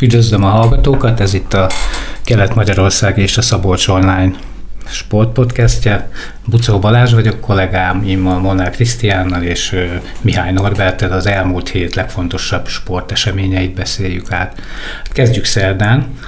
Üdvözlöm 0.00 0.44
a 0.44 0.48
hallgatókat, 0.48 1.20
ez 1.20 1.34
itt 1.34 1.52
a 1.52 1.70
Kelet-Magyarország 2.24 3.18
és 3.18 3.36
a 3.38 3.42
Szabolcs 3.42 3.88
Online 3.88 4.32
sportpodcastje. 4.86 6.10
Bucó 6.46 6.78
Balázs 6.78 7.12
vagyok, 7.12 7.40
kollégám 7.40 8.02
immal 8.04 8.38
Molnár 8.38 8.70
Krisztiánnal 8.70 9.42
és 9.42 9.76
Mihály 10.20 10.52
Norbertel 10.52 11.12
az 11.12 11.26
elmúlt 11.26 11.68
hét 11.68 11.94
legfontosabb 11.94 12.66
sporteseményeit 12.66 13.74
beszéljük 13.74 14.32
át. 14.32 14.60
Kezdjük 15.04 15.44
szerdán. 15.44 16.18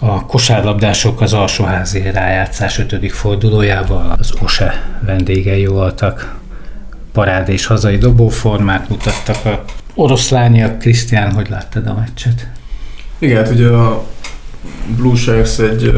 A 0.00 0.26
kosárlabdások 0.26 1.20
az 1.20 1.32
alsóházi 1.32 2.10
rájátszás 2.10 2.78
5. 2.78 3.12
fordulójával 3.12 4.14
az 4.18 4.34
OSE 4.40 4.82
vendégei 5.00 5.66
voltak. 5.66 6.34
Parád 7.12 7.48
és 7.48 7.66
hazai 7.66 7.98
dobóformát 7.98 8.88
mutattak 8.88 9.44
a 9.44 9.64
oroszlániak. 9.94 10.78
Krisztián, 10.78 11.32
hogy 11.32 11.46
láttad 11.50 11.86
a 11.86 11.94
meccset? 11.94 12.55
Igen, 13.18 13.36
hát 13.36 13.52
ugye 13.52 13.68
a 13.68 14.02
Blue 14.96 15.14
Sharks 15.14 15.58
egy 15.58 15.92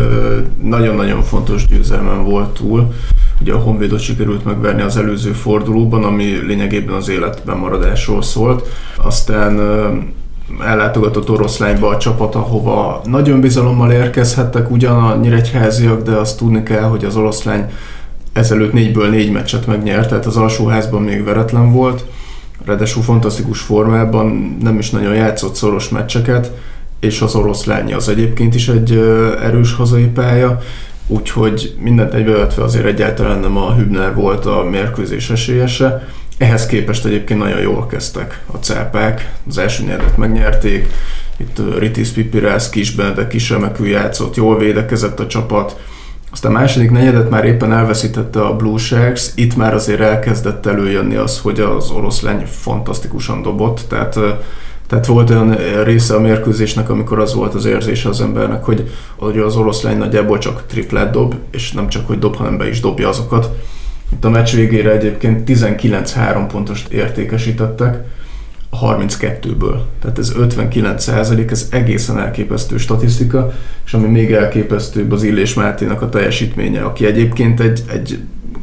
nagyon-nagyon 0.63 1.23
fontos 1.23 1.67
győzelmen 1.67 2.25
volt 2.25 2.49
túl. 2.49 2.93
Ugye 3.41 3.53
a 3.53 3.59
Honvédot 3.59 4.01
sikerült 4.01 4.45
megverni 4.45 4.83
az 4.83 4.97
előző 4.97 5.33
fordulóban, 5.33 6.05
ami 6.05 6.25
lényegében 6.47 6.95
az 6.95 7.09
életben 7.09 7.57
maradásról 7.57 8.23
szólt. 8.23 8.69
Aztán 8.97 9.61
ellátogatott 10.65 11.31
oroszlányba 11.31 11.89
a 11.89 11.97
csapat, 11.97 12.35
ahova 12.35 13.01
nagyon 13.05 13.41
bizalommal 13.41 13.91
érkezhettek 13.91 14.71
ugyan 14.71 15.05
a 15.05 15.17
nyíregyháziak, 15.17 16.03
de 16.03 16.13
azt 16.13 16.39
tudni 16.39 16.63
kell, 16.63 16.83
hogy 16.83 17.05
az 17.05 17.17
oroszlány 17.17 17.71
ezelőtt 18.33 18.73
négyből 18.73 19.09
négy 19.09 19.33
meccset 19.33 19.67
megnyert, 19.67 20.09
tehát 20.09 20.27
az 20.27 20.37
alsóházban 20.37 21.03
még 21.03 21.25
veretlen 21.25 21.73
volt. 21.73 22.05
Ráadásul 22.65 23.03
fantasztikus 23.03 23.61
formában, 23.61 24.57
nem 24.63 24.79
is 24.79 24.91
nagyon 24.91 25.15
játszott 25.15 25.55
szoros 25.55 25.89
meccseket, 25.89 26.51
és 27.01 27.21
az 27.21 27.35
oroszlány 27.35 27.95
az 27.95 28.09
egyébként 28.09 28.55
is 28.55 28.69
egy 28.69 28.93
erős 29.43 29.75
hazai 29.75 30.07
pálya, 30.07 30.61
úgyhogy 31.07 31.75
mindent 31.81 32.15
egybevetve 32.15 32.63
azért 32.63 32.85
egyáltalán 32.85 33.39
nem 33.39 33.57
a 33.57 33.75
Hübner 33.75 34.15
volt 34.15 34.47
a 34.47 34.63
mérkőzés 34.71 35.31
esélyese. 35.31 36.09
Ehhez 36.39 36.67
képest 36.67 37.05
egyébként 37.05 37.41
nagyon 37.41 37.61
jól 37.61 37.87
kezdtek 37.87 38.43
a 38.53 38.57
cápák, 38.57 39.33
az 39.49 39.59
első 39.59 39.85
nyerdet 39.85 40.17
megnyerték, 40.17 40.87
itt 41.37 41.79
Ritis 41.79 42.09
Pipirász 42.09 42.71
kisben, 42.71 43.15
de 43.15 43.27
kisremekül 43.27 43.87
játszott, 43.87 44.37
jól 44.37 44.59
védekezett 44.59 45.21
a 45.21 45.27
csapat, 45.27 45.77
aztán 46.31 46.55
a 46.55 46.59
második 46.59 46.91
negyedet 46.91 47.31
már 47.31 47.45
éppen 47.45 47.73
elveszítette 47.73 48.41
a 48.41 48.57
Blue 48.57 48.79
Sharks, 48.79 49.31
itt 49.35 49.57
már 49.57 49.75
azért 49.75 50.01
elkezdett 50.01 50.67
előjönni 50.67 51.15
az, 51.15 51.39
hogy 51.39 51.61
az 51.61 51.91
oroszlány 51.91 52.47
fantasztikusan 52.47 53.43
dobott, 53.43 53.81
tehát 53.89 54.19
tehát 54.89 55.07
volt 55.07 55.31
olyan 55.31 55.57
része 55.85 56.15
a 56.15 56.21
mérkőzésnek, 56.21 56.91
amikor 56.91 57.19
az 57.19 57.35
volt 57.35 57.55
az 57.55 57.65
érzése 57.65 58.09
az 58.09 58.21
embernek, 58.21 58.65
hogy, 58.65 58.91
hogy 59.17 59.39
az 59.39 59.57
oroszlány 59.57 59.99
nagyjából 59.99 60.39
csak 60.39 60.67
triplát 60.67 61.11
dob, 61.11 61.35
és 61.51 61.73
nem 61.73 61.89
csak 61.89 62.07
hogy 62.07 62.19
dob, 62.19 62.37
hanem 62.37 62.57
be 62.57 62.69
is 62.69 62.81
dobja 62.81 63.09
azokat. 63.09 63.51
Itt 64.13 64.25
a 64.25 64.31
meccs 64.31 64.55
végére 64.55 64.91
egyébként 64.91 65.51
19-3 65.51 66.45
pontos 66.53 66.85
értékesítettek 66.91 68.05
a 68.71 68.95
32-ből. 68.95 69.81
Tehát 70.01 70.19
ez 70.19 70.33
59 70.37 71.03
százalék, 71.03 71.51
ez 71.51 71.69
egészen 71.71 72.19
elképesztő 72.19 72.77
statisztika, 72.77 73.53
és 73.87 73.95
ami 73.95 74.09
még 74.09 74.33
elképesztőbb 74.33 75.13
az 75.13 75.23
Illés 75.23 75.55
Máténak 75.55 76.03
a 76.03 76.09
teljesítménye, 76.09 76.83
aki 76.83 77.07
egyébként 77.07 77.61
egy, 77.61 77.83
egy 77.93 78.19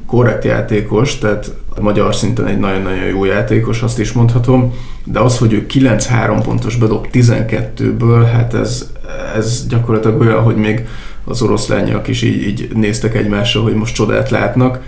korrekt 0.05 0.43
játékos, 0.43 1.17
tehát 1.17 1.53
magyar 1.81 2.15
szinten 2.15 2.47
egy 2.47 2.59
nagyon-nagyon 2.59 3.05
jó 3.05 3.25
játékos, 3.25 3.81
azt 3.81 3.99
is 3.99 4.11
mondhatom, 4.11 4.73
de 5.03 5.19
az, 5.19 5.37
hogy 5.37 5.53
ő 5.53 5.65
9-3 5.69 6.39
pontos 6.43 6.75
bedob 6.75 7.07
12-ből, 7.13 8.29
hát 8.33 8.53
ez, 8.53 8.91
ez 9.35 9.67
gyakorlatilag 9.67 10.19
olyan, 10.19 10.41
hogy 10.41 10.55
még 10.55 10.87
az 11.23 11.41
oroszlányak 11.41 12.07
is 12.07 12.21
így, 12.21 12.47
így 12.47 12.69
néztek 12.73 13.15
egymásra, 13.15 13.61
hogy 13.61 13.73
most 13.73 13.95
csodát 13.95 14.29
látnak. 14.29 14.79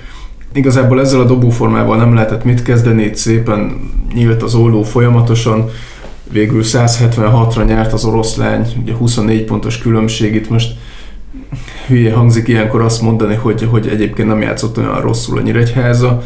Igazából 0.53 0.99
ezzel 0.99 1.19
a 1.19 1.25
dobóformával 1.25 1.97
nem 1.97 2.13
lehetett 2.13 2.43
mit 2.43 2.61
kezdeni, 2.61 3.03
itt 3.03 3.15
szépen 3.15 3.91
nyílt 4.13 4.43
az 4.43 4.55
olló 4.55 4.83
folyamatosan, 4.83 5.69
végül 6.31 6.61
176-ra 6.63 7.65
nyert 7.65 7.93
az 7.93 8.05
oroszlány, 8.05 8.67
ugye 8.81 8.93
24 8.93 9.43
pontos 9.43 9.77
különbség, 9.77 10.35
itt 10.35 10.49
most. 10.49 10.75
Hülye 11.87 12.13
hangzik 12.13 12.47
ilyenkor 12.47 12.81
azt 12.81 13.01
mondani, 13.01 13.35
hogy, 13.35 13.67
hogy 13.71 13.87
egyébként 13.87 14.27
nem 14.27 14.41
játszott 14.41 14.77
olyan 14.77 15.01
rosszul 15.01 15.37
a 15.37 15.41
Nyíregyháza, 15.41 16.23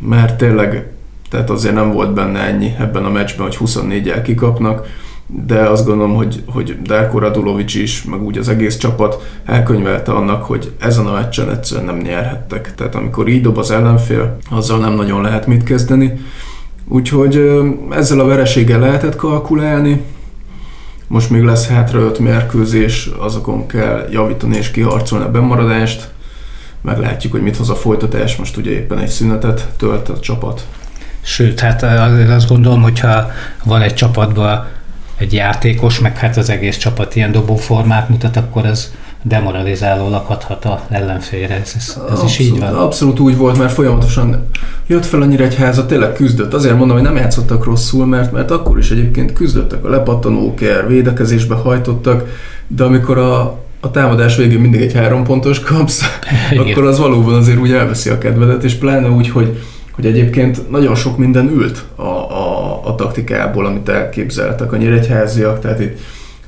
mert 0.00 0.38
tényleg 0.38 0.90
tehát 1.30 1.50
azért 1.50 1.74
nem 1.74 1.92
volt 1.92 2.14
benne 2.14 2.38
ennyi 2.38 2.74
ebben 2.78 3.04
a 3.04 3.10
meccsben, 3.10 3.46
hogy 3.46 3.58
24-el 3.60 4.20
kikapnak, 4.24 4.86
de 5.26 5.60
azt 5.60 5.86
gondolom, 5.86 6.14
hogy, 6.14 6.42
hogy 6.46 6.82
Darko 6.82 7.18
Radulovics 7.18 7.74
is, 7.74 8.04
meg 8.04 8.22
úgy 8.22 8.38
az 8.38 8.48
egész 8.48 8.76
csapat 8.76 9.38
elkönyvelte 9.44 10.12
annak, 10.12 10.42
hogy 10.42 10.72
ezen 10.78 11.06
a 11.06 11.12
meccsen 11.12 11.50
egyszerűen 11.50 11.86
nem 11.86 11.96
nyerhettek. 11.96 12.74
Tehát 12.74 12.94
amikor 12.94 13.28
így 13.28 13.42
dob 13.42 13.58
az 13.58 13.70
ellenfél, 13.70 14.36
azzal 14.50 14.78
nem 14.78 14.94
nagyon 14.94 15.22
lehet 15.22 15.46
mit 15.46 15.62
kezdeni. 15.62 16.20
Úgyhogy 16.88 17.62
ezzel 17.90 18.20
a 18.20 18.26
vereséggel 18.26 18.78
lehetett 18.78 19.16
kalkulálni, 19.16 20.02
most 21.08 21.30
még 21.30 21.42
lesz 21.42 21.68
hátra 21.68 22.00
öt 22.00 22.18
mérkőzés, 22.18 23.10
azokon 23.18 23.66
kell 23.66 24.08
javítani 24.10 24.56
és 24.56 24.70
kiharcolni 24.70 25.24
a 25.24 25.30
bemaradást. 25.30 26.14
Meglátjuk, 26.86 27.32
hogy 27.32 27.42
mit 27.42 27.56
hoz 27.56 27.70
a 27.70 27.74
folytatás. 27.74 28.36
Most 28.36 28.56
ugye 28.56 28.70
éppen 28.70 28.98
egy 28.98 29.08
szünetet 29.08 29.68
tölt 29.76 30.08
a 30.08 30.20
csapat. 30.20 30.66
Sőt, 31.20 31.60
hát 31.60 31.82
azért 31.82 32.30
azt 32.30 32.48
gondolom, 32.48 32.82
hogyha 32.82 33.30
van 33.64 33.82
egy 33.82 33.94
csapatban 33.94 34.66
egy 35.16 35.32
játékos, 35.32 35.98
meg 35.98 36.16
hát 36.16 36.36
az 36.36 36.50
egész 36.50 36.76
csapat 36.76 37.16
ilyen 37.16 37.32
dobóformát 37.32 38.08
mutat, 38.08 38.36
akkor 38.36 38.64
ez 38.64 38.92
demoralizáló 39.22 40.08
lakadhat 40.08 40.64
a 40.64 40.80
ellenfélre. 40.88 41.54
Ez, 41.54 41.72
ez, 41.76 41.98
ez 42.12 42.22
is 42.22 42.38
így 42.38 42.58
van. 42.58 42.74
Abszolút 42.74 43.20
úgy 43.20 43.36
volt, 43.36 43.58
mert 43.58 43.72
folyamatosan 43.72 44.48
jött 44.86 45.06
fel 45.06 45.22
a 45.22 45.24
Nyíregyháza, 45.24 45.86
tényleg 45.86 46.12
küzdött. 46.12 46.54
Azért 46.54 46.76
mondom, 46.76 46.96
hogy 46.96 47.06
nem 47.06 47.16
játszottak 47.16 47.64
rosszul, 47.64 48.06
mert, 48.06 48.32
mert 48.32 48.50
akkor 48.50 48.78
is 48.78 48.90
egyébként 48.90 49.32
küzdöttek 49.32 49.84
a 49.84 49.88
lepattanóker, 49.88 50.88
védekezésbe 50.88 51.54
hajtottak, 51.54 52.28
de 52.66 52.84
amikor 52.84 53.18
a, 53.18 53.64
a 53.86 53.90
támadás 53.90 54.36
végén 54.36 54.60
mindig 54.60 54.80
egy 54.80 54.92
három 54.92 55.24
pontos 55.24 55.60
kapsz, 55.60 56.02
Igen. 56.50 56.66
akkor 56.66 56.84
az 56.84 56.98
valóban 56.98 57.34
azért 57.34 57.58
úgy 57.58 57.72
elveszi 57.72 58.10
a 58.10 58.18
kedvedet, 58.18 58.64
és 58.64 58.74
pláne 58.74 59.08
úgy, 59.08 59.28
hogy, 59.28 59.58
hogy 59.92 60.06
egyébként 60.06 60.70
nagyon 60.70 60.94
sok 60.94 61.18
minden 61.18 61.48
ült 61.48 61.84
a, 61.94 62.02
a, 62.02 62.80
a 62.84 62.94
taktikából, 62.94 63.66
amit 63.66 63.88
elképzeltek 63.88 64.72
a 64.72 64.76
nyíregyháziak, 64.76 65.60
tehát 65.60 65.80
itt 65.80 65.98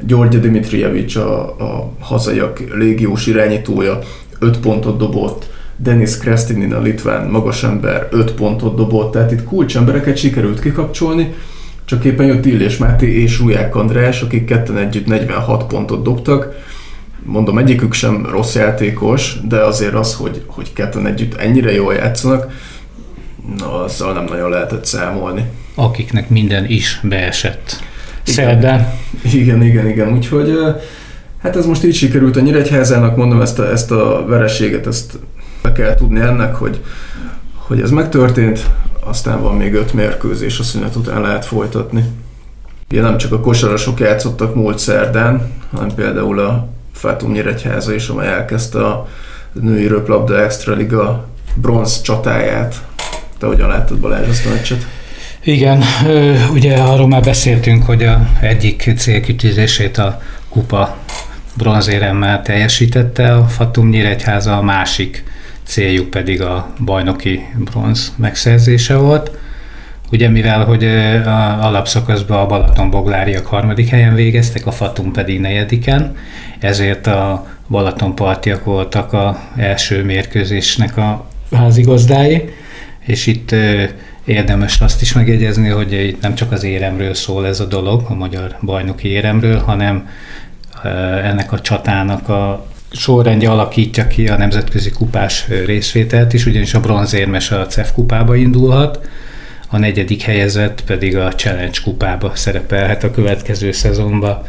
György 0.06 0.41
Dimitrijevics, 0.41 1.16
a, 1.16 1.43
a 1.43 1.91
hazaiak 2.00 2.60
légiós 2.75 3.26
irányítója, 3.26 3.99
5 4.38 4.59
pontot 4.59 4.99
dobott, 4.99 5.50
Denis 5.76 6.16
Krestinin, 6.16 6.72
a 6.72 6.81
litván 6.81 7.31
magasember 7.31 8.09
5 8.10 8.32
pontot 8.32 8.76
dobott, 8.76 9.12
tehát 9.12 9.32
itt 9.32 9.44
kulcsembereket 9.44 10.16
sikerült 10.16 10.60
kikapcsolni, 10.60 11.34
csak 11.84 12.05
éppen 12.05 12.26
jött 12.26 12.47
Illés 12.47 12.76
Máté 12.76 13.22
és 13.22 13.38
Ruják 13.38 13.76
András, 13.76 14.22
akik 14.22 14.44
ketten 14.44 14.76
együtt 14.76 15.06
46 15.06 15.65
pontot 15.65 16.03
dobtak. 16.03 16.55
Mondom, 17.25 17.59
egyikük 17.59 17.93
sem 17.93 18.27
rossz 18.31 18.55
játékos, 18.55 19.37
de 19.49 19.56
azért 19.56 19.95
az, 19.95 20.15
hogy, 20.15 20.43
hogy 20.47 20.73
ketten 20.73 21.06
együtt 21.06 21.34
ennyire 21.34 21.73
jól 21.73 21.95
játszanak, 21.95 22.53
na, 23.59 23.83
azzal 23.83 24.12
nem 24.12 24.25
nagyon 24.25 24.51
lehetett 24.51 24.84
számolni. 24.84 25.45
Akiknek 25.75 26.29
minden 26.29 26.65
is 26.65 27.01
beesett 27.03 27.83
szerdán. 28.23 28.93
Igen, 29.33 29.62
igen, 29.62 29.89
igen. 29.89 30.12
Úgyhogy 30.12 30.59
hát 31.43 31.56
ez 31.56 31.67
most 31.67 31.84
így 31.84 31.95
sikerült 31.95 32.37
a 32.37 32.41
Nyíregyházának, 32.41 33.17
mondom 33.17 33.41
ezt 33.41 33.59
a, 33.59 33.71
ezt 33.71 33.91
a 33.91 34.25
vereséget, 34.27 34.87
ezt 34.87 35.19
be 35.62 35.73
kell 35.73 35.95
tudni 35.95 36.21
ennek, 36.21 36.55
hogy, 36.55 36.81
hogy 37.55 37.81
ez 37.81 37.91
megtörtént, 37.91 38.67
aztán 39.05 39.43
van 39.43 39.56
még 39.56 39.75
öt 39.75 39.93
mérkőzés, 39.93 40.59
a 40.59 40.62
szünet 40.62 40.97
után 40.97 41.21
lehet 41.21 41.45
folytatni. 41.45 42.05
Ugye 42.91 43.00
nem 43.00 43.17
csak 43.17 43.33
a 43.33 43.41
kosarasok 43.41 44.00
játszottak 44.00 44.55
múlt 44.55 44.79
szerdán, 44.79 45.53
hanem 45.73 45.95
például 45.95 46.38
a 46.38 46.69
Fátum 46.99 47.33
Nyíregyháza 47.33 47.95
is, 47.95 48.09
amely 48.09 48.29
elkezdte 48.29 48.87
a 48.87 49.09
női 49.53 49.87
röplabda 49.87 50.43
extra 50.43 50.75
liga 50.75 51.29
bronz 51.55 52.03
csatáját. 52.03 52.75
Te 53.39 53.47
hogyan 53.47 53.69
láttad 53.69 53.99
Balázs 53.99 54.29
ezt 54.29 54.47
a 54.47 54.49
meccset? 54.49 54.87
Igen, 55.45 55.83
ugye 56.53 56.77
arról 56.77 57.09
már 57.09 57.23
beszéltünk, 57.23 57.85
hogy 57.85 58.03
a 58.03 58.29
egyik 58.41 58.93
célkütőzését 58.97 59.99
a 59.99 60.23
kupa 60.49 60.97
bronzéremmel 61.56 62.43
teljesítette 62.43 63.35
a 63.35 63.44
Fatum 63.44 63.89
Nyíregyháza, 63.89 64.56
a 64.56 64.62
másik 64.62 65.25
céljuk 65.65 66.11
pedig 66.11 66.43
a 66.43 66.75
bajnoki 66.85 67.41
bronz 67.59 68.12
megszerzése 68.17 68.97
volt. 68.97 69.31
Ugye 70.12 70.28
mivel, 70.28 70.64
hogy 70.64 70.84
a 71.25 71.64
alapszakaszban 71.66 72.38
a 72.38 72.46
Balatonbogláriak 72.46 73.46
harmadik 73.46 73.88
helyen 73.88 74.14
végeztek, 74.14 74.66
a 74.66 74.70
Fatum 74.70 75.12
pedig 75.12 75.40
negyediken, 75.40 76.16
ezért 76.58 77.06
a 77.06 77.46
Balatonpartiak 77.69 78.64
voltak 78.64 79.12
a 79.12 79.38
első 79.56 80.05
mérkőzésnek 80.05 80.96
a 80.96 81.26
házigazdái, 81.52 82.44
és 83.06 83.26
itt 83.26 83.55
érdemes 84.25 84.81
azt 84.81 85.02
is 85.02 85.12
megjegyezni, 85.12 85.69
hogy 85.69 85.93
itt 85.93 86.22
nem 86.22 86.34
csak 86.34 86.52
az 86.52 86.64
éremről 86.64 87.14
szól 87.14 87.46
ez 87.46 87.60
a 87.60 87.64
dolog, 87.64 88.05
a 88.08 88.14
magyar 88.14 88.56
bajnoki 88.62 89.08
éremről, 89.08 89.58
hanem 89.58 90.08
ennek 91.22 91.52
a 91.52 91.60
csatának 91.60 92.28
a 92.28 92.66
sorrendje 92.90 93.50
alakítja 93.50 94.06
ki 94.06 94.28
a 94.28 94.37
nemzetközi 94.37 94.90
kupás 94.90 95.46
részvételt 95.66 96.32
is, 96.32 96.46
ugyanis 96.46 96.75
a 96.75 96.81
bronzérmes 96.81 97.50
a 97.50 97.66
CEF 97.66 97.93
kupába 97.93 98.34
indulhat, 98.34 99.08
a 99.69 99.79
negyedik 99.79 100.23
helyezett 100.23 100.85
pedig 100.85 101.17
a 101.17 101.35
Challenge 101.35 101.79
kupába 101.85 102.32
szerepelhet 102.35 103.05
a 103.05 103.11
következő 103.11 103.73
szezonban. 103.73 104.43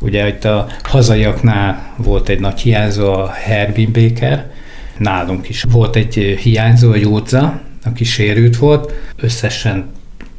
Ugye 0.00 0.28
itt 0.28 0.44
a 0.44 0.66
hazaiaknál 0.82 1.94
volt 1.96 2.28
egy 2.28 2.40
nagy 2.40 2.60
hiányzó, 2.60 3.12
a 3.12 3.30
Herbin 3.30 3.92
Baker, 3.92 4.50
nálunk 4.98 5.48
is 5.48 5.62
volt 5.62 5.96
egy 5.96 6.38
hiányzó, 6.42 6.90
a 6.90 6.96
Jódza, 6.96 7.60
aki 7.84 8.04
sérült 8.04 8.56
volt, 8.56 8.92
összesen 9.16 9.90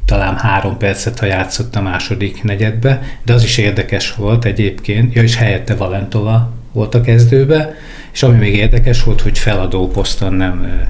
talán 0.04 0.36
három 0.36 0.76
percet, 0.76 1.18
ha 1.18 1.26
játszott 1.26 1.76
a 1.76 1.80
második 1.80 2.42
negyedbe, 2.42 3.02
de 3.24 3.32
az 3.32 3.42
is 3.42 3.58
érdekes 3.58 4.14
volt 4.14 4.44
egyébként, 4.44 5.14
ja 5.14 5.22
és 5.22 5.36
helyette 5.36 5.74
Valentova 5.74 6.52
volt 6.72 6.94
a 6.94 7.00
kezdőbe, 7.00 7.74
és 8.12 8.22
ami 8.22 8.36
még 8.36 8.54
érdekes 8.54 9.02
volt, 9.02 9.20
hogy 9.20 9.38
feladó 9.38 9.88
poszton 9.88 10.32
nem 10.32 10.88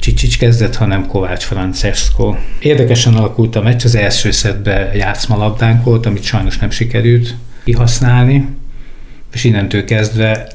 Csicsics 0.00 0.38
kezdett, 0.38 0.76
hanem 0.76 1.06
Kovács 1.06 1.44
Francesco. 1.44 2.34
Érdekesen 2.58 3.14
alakult 3.14 3.56
a 3.56 3.62
meccs, 3.62 3.84
az 3.84 3.94
első 3.94 4.30
szedbe 4.30 4.90
játszmalabdánk 4.94 5.84
volt, 5.84 6.06
amit 6.06 6.22
sajnos 6.22 6.58
nem 6.58 6.70
sikerült 6.70 7.34
kihasználni, 7.64 8.48
és 9.32 9.44
innentől 9.44 9.84
kezdve 9.84 10.48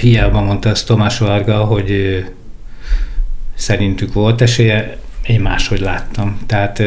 hiába 0.00 0.40
mondta 0.40 0.68
ezt 0.68 0.86
Tomás 0.86 1.18
Varga, 1.18 1.64
hogy 1.64 2.24
szerintük 3.54 4.12
volt 4.12 4.40
esélye, 4.40 4.96
én 5.26 5.40
máshogy 5.40 5.80
láttam. 5.80 6.38
Tehát 6.46 6.82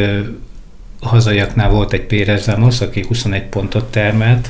a 0.99 1.07
hazaiaknál 1.07 1.69
volt 1.69 1.93
egy 1.93 2.05
Pérez 2.05 2.45
Ramos, 2.45 2.81
aki 2.81 3.05
21 3.07 3.43
pontot 3.43 3.91
termelt, 3.91 4.49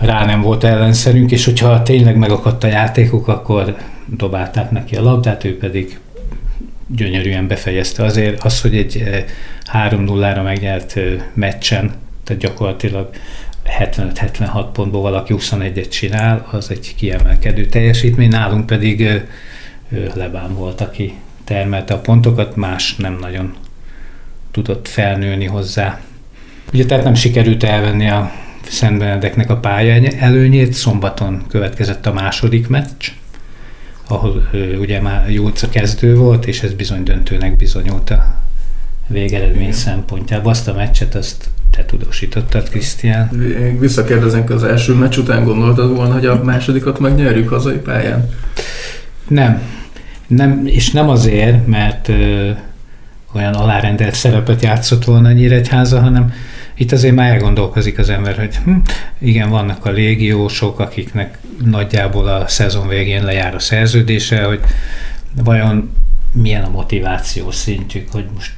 rá 0.00 0.24
nem 0.24 0.40
volt 0.40 0.64
ellenszerünk, 0.64 1.30
és 1.30 1.44
hogyha 1.44 1.82
tényleg 1.82 2.16
megakadt 2.16 2.64
a 2.64 2.66
játékok, 2.66 3.28
akkor 3.28 3.76
dobálták 4.16 4.70
neki 4.70 4.96
a 4.96 5.02
labdát, 5.02 5.44
ő 5.44 5.58
pedig 5.58 5.98
gyönyörűen 6.86 7.46
befejezte. 7.46 8.04
Azért 8.04 8.44
az, 8.44 8.60
hogy 8.60 8.76
egy 8.76 9.24
3-0-ra 9.72 10.42
megnyert 10.42 10.98
meccsen, 11.34 11.92
tehát 12.24 12.42
gyakorlatilag 12.42 13.10
75-76 13.80 14.66
pontból 14.72 15.02
valaki 15.02 15.34
21-et 15.36 15.88
csinál, 15.90 16.48
az 16.50 16.70
egy 16.70 16.94
kiemelkedő 16.96 17.66
teljesítmény, 17.66 18.28
nálunk 18.28 18.66
pedig 18.66 19.22
Lebán 20.14 20.54
volt, 20.54 20.80
aki 20.80 21.14
termelte 21.44 21.94
a 21.94 21.98
pontokat, 21.98 22.56
más 22.56 22.96
nem 22.96 23.18
nagyon 23.20 23.54
tudott 24.50 24.88
felnőni 24.88 25.46
hozzá. 25.46 26.00
Ugye 26.72 26.84
tehát 26.84 27.04
nem 27.04 27.14
sikerült 27.14 27.62
elvenni 27.62 28.08
a 28.08 28.32
Szent 28.68 28.98
Benedeknek 28.98 29.50
a 29.50 29.56
pálya 29.56 30.10
előnyét, 30.18 30.72
szombaton 30.72 31.44
következett 31.48 32.06
a 32.06 32.12
második 32.12 32.68
meccs, 32.68 33.08
ahol 34.12 34.48
ugye 34.80 35.00
már 35.00 35.30
Júlca 35.30 35.68
kezdő 35.68 36.16
volt, 36.16 36.46
és 36.46 36.62
ez 36.62 36.72
bizony 36.72 37.02
döntőnek 37.02 37.56
bizonyult 37.56 38.10
a 38.10 38.34
végeredmény 39.06 39.72
szempontjából. 39.72 40.50
Azt 40.50 40.68
a 40.68 40.74
meccset, 40.74 41.14
azt 41.14 41.48
te 41.70 41.84
tudósítottad, 41.84 42.68
Krisztián. 42.68 43.28
Visszakérdezünk 43.78 44.50
az 44.50 44.64
első 44.64 44.94
meccs 44.94 45.16
után, 45.16 45.44
gondoltad 45.44 45.94
volna, 45.94 46.12
hogy 46.12 46.26
a 46.26 46.42
másodikat 46.44 46.98
megnyerjük 46.98 47.48
hazai 47.48 47.76
pályán? 47.76 48.28
Nem. 49.28 49.62
nem 50.26 50.66
és 50.66 50.90
nem 50.90 51.08
azért, 51.08 51.66
mert 51.66 52.08
ö, 52.08 52.50
olyan 53.34 53.54
alárendelt 53.54 54.14
szerepet 54.14 54.62
játszott 54.62 55.04
volna 55.04 55.28
a 55.28 55.32
Nyíregyháza, 55.32 56.00
hanem 56.00 56.32
itt 56.82 56.92
azért 56.92 57.14
már 57.14 57.30
elgondolkozik 57.30 57.98
az 57.98 58.08
ember, 58.08 58.38
hogy 58.38 58.56
hm, 58.56 58.76
igen, 59.18 59.50
vannak 59.50 59.86
a 59.86 59.90
légiósok, 59.90 60.78
akiknek 60.78 61.38
nagyjából 61.64 62.26
a 62.26 62.48
szezon 62.48 62.88
végén 62.88 63.24
lejár 63.24 63.54
a 63.54 63.58
szerződése, 63.58 64.44
hogy 64.44 64.60
vajon 65.44 65.92
milyen 66.32 66.62
a 66.62 66.70
motiváció 66.70 67.50
szintjük, 67.50 68.12
hogy 68.12 68.24
most 68.34 68.52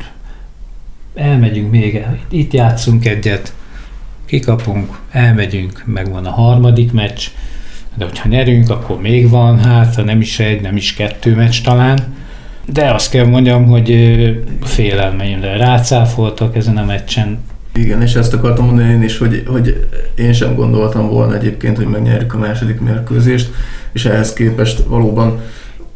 elmegyünk 1.14 1.70
még, 1.70 2.04
itt 2.28 2.52
játszunk 2.52 3.06
egyet, 3.06 3.54
kikapunk, 4.24 4.98
elmegyünk, 5.10 5.82
megvan 5.86 6.26
a 6.26 6.30
harmadik 6.30 6.92
meccs, 6.92 7.26
de 7.94 8.04
hogyha 8.04 8.28
nyerünk, 8.28 8.70
akkor 8.70 9.00
még 9.00 9.28
van, 9.28 9.58
hát 9.58 9.94
ha 9.94 10.02
nem 10.02 10.20
is 10.20 10.38
egy, 10.38 10.60
nem 10.60 10.76
is 10.76 10.94
kettő 10.94 11.34
meccs 11.34 11.60
talán, 11.60 12.14
de 12.72 12.90
azt 12.90 13.10
kell 13.10 13.26
mondjam, 13.26 13.66
hogy 13.66 13.90
félelmeimre 14.62 15.56
rácáfoltak 15.56 16.56
ezen 16.56 16.76
a 16.76 16.84
meccsen, 16.84 17.38
igen, 17.74 18.02
és 18.02 18.14
ezt 18.14 18.32
akartam 18.32 18.64
mondani 18.64 18.92
én 18.92 19.02
is, 19.02 19.18
hogy, 19.18 19.42
hogy 19.46 19.86
én 20.14 20.32
sem 20.32 20.54
gondoltam 20.54 21.08
volna 21.08 21.34
egyébként, 21.34 21.76
hogy 21.76 21.86
megnyerjük 21.86 22.34
a 22.34 22.38
második 22.38 22.80
mérkőzést, 22.80 23.50
és 23.92 24.04
ehhez 24.04 24.32
képest 24.32 24.82
valóban 24.86 25.40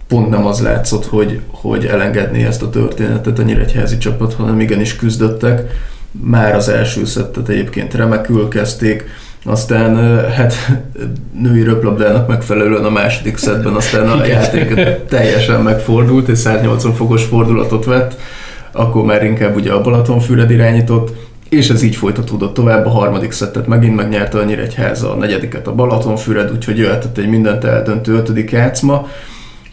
pont 0.08 0.30
nem 0.30 0.46
az 0.46 0.60
látszott, 0.60 1.06
hogy, 1.06 1.40
hogy 1.50 1.86
elengedné 1.86 2.44
ezt 2.44 2.62
a 2.62 2.70
történetet 2.70 3.38
a 3.38 3.42
nyíregyházi 3.42 3.98
csapat, 3.98 4.34
hanem 4.34 4.60
igenis 4.60 4.96
küzdöttek. 4.96 5.70
Már 6.10 6.54
az 6.54 6.68
első 6.68 7.04
szettet 7.04 7.48
egyébként 7.48 7.94
remekül 7.94 8.48
kezdték, 8.48 9.04
aztán 9.44 9.96
hát 10.30 10.54
női 11.42 11.62
röplabdának 11.62 12.28
megfelelően 12.28 12.84
a 12.84 12.90
második 12.90 13.36
szettben 13.36 13.74
aztán 13.74 14.08
a 14.08 14.24
játék 14.24 14.74
teljesen 15.08 15.60
megfordult, 15.60 16.28
és 16.28 16.38
180 16.38 16.94
fokos 16.94 17.24
fordulatot 17.24 17.84
vett, 17.84 18.20
akkor 18.72 19.04
már 19.04 19.24
inkább 19.24 19.56
ugye 19.56 19.72
a 19.72 19.80
Balatonfüred 19.80 20.50
irányított, 20.50 21.27
és 21.48 21.70
ez 21.70 21.82
így 21.82 21.96
folytatódott 21.96 22.54
tovább, 22.54 22.86
a 22.86 22.90
harmadik 22.90 23.32
szettet 23.32 23.66
megint 23.66 23.96
megnyerte 23.96 24.38
a 24.38 24.44
Nyíregyháza, 24.44 25.12
a 25.12 25.16
negyediket 25.16 25.66
a 25.66 25.74
Balatonfüred, 25.74 26.52
úgyhogy 26.52 26.78
jöhetett 26.78 27.18
egy 27.18 27.28
mindent 27.28 27.64
eldöntő 27.64 28.14
ötödik 28.14 28.50
játszma. 28.50 29.06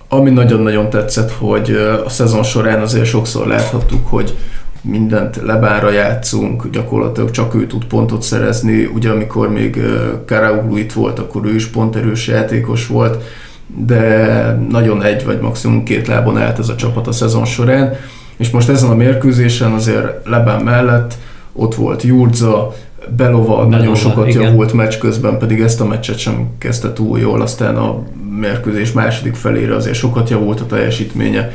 Ami 0.09 0.29
nagyon-nagyon 0.29 0.89
tetszett, 0.89 1.31
hogy 1.31 1.71
a 2.05 2.09
szezon 2.09 2.43
során 2.43 2.81
azért 2.81 3.05
sokszor 3.05 3.47
láthattuk, 3.47 4.07
hogy 4.07 4.35
mindent 4.81 5.39
lebára 5.43 5.91
játszunk, 5.91 6.69
gyakorlatilag 6.69 7.31
csak 7.31 7.55
ő 7.55 7.67
tud 7.67 7.85
pontot 7.85 8.21
szerezni, 8.21 8.85
ugye 8.85 9.09
amikor 9.09 9.49
még 9.49 9.81
Karauglu 10.25 10.77
itt 10.77 10.93
volt, 10.93 11.19
akkor 11.19 11.45
ő 11.45 11.55
is 11.55 11.67
ponterős 11.67 12.27
játékos 12.27 12.87
volt, 12.87 13.23
de 13.67 14.67
nagyon 14.69 15.03
egy 15.03 15.25
vagy 15.25 15.39
maximum 15.39 15.83
két 15.83 16.07
lábon 16.07 16.37
állt 16.37 16.59
ez 16.59 16.69
a 16.69 16.75
csapat 16.75 17.07
a 17.07 17.11
szezon 17.11 17.45
során, 17.45 17.93
és 18.37 18.49
most 18.49 18.69
ezen 18.69 18.89
a 18.89 18.95
mérkőzésen 18.95 19.71
azért 19.71 20.27
Lebán 20.27 20.61
mellett 20.61 21.17
ott 21.55 21.75
volt 21.75 22.03
Jurza, 22.03 22.75
Belova 23.15 23.55
Belova 23.55 23.65
nagyon 23.65 23.95
sokat 23.95 24.27
igen. 24.27 24.41
javult 24.41 24.73
meccs 24.73 24.97
közben, 24.97 25.37
pedig 25.37 25.61
ezt 25.61 25.81
a 25.81 25.85
meccset 25.85 26.17
sem 26.17 26.47
kezdte 26.57 26.93
túl 26.93 27.19
jól, 27.19 27.41
aztán 27.41 27.75
a 27.75 28.03
mérkőzés 28.39 28.91
második 28.91 29.35
felére 29.35 29.75
azért 29.75 29.95
sokat 29.95 30.29
javult 30.29 30.59
a 30.59 30.65
teljesítménye. 30.65 31.51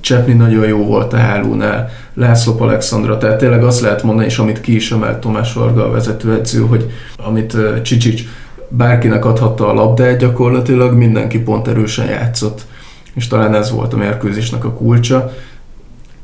Csepni 0.00 0.32
nagyon 0.32 0.66
jó 0.66 0.84
volt 0.84 1.12
a 1.12 1.16
hálónál, 1.16 1.90
László 2.14 2.56
Alexandra, 2.58 3.18
tehát 3.18 3.38
tényleg 3.38 3.64
azt 3.64 3.80
lehet 3.80 4.02
mondani, 4.02 4.26
és 4.26 4.38
amit 4.38 4.60
ki 4.60 4.74
is 4.74 4.92
emelt 4.92 5.20
Tomás 5.20 5.52
Varga 5.52 5.86
a 5.86 5.90
vezetőedző, 5.90 6.60
hogy 6.60 6.90
amit 7.16 7.56
Csicsics 7.82 8.22
bárkinek 8.68 9.24
adhatta 9.24 9.68
a 9.68 9.72
labdát 9.72 10.18
gyakorlatilag, 10.18 10.94
mindenki 10.94 11.38
pont 11.38 11.68
erősen 11.68 12.06
játszott. 12.06 12.66
És 13.14 13.26
talán 13.26 13.54
ez 13.54 13.70
volt 13.70 13.92
a 13.92 13.96
mérkőzésnek 13.96 14.64
a 14.64 14.72
kulcsa 14.72 15.32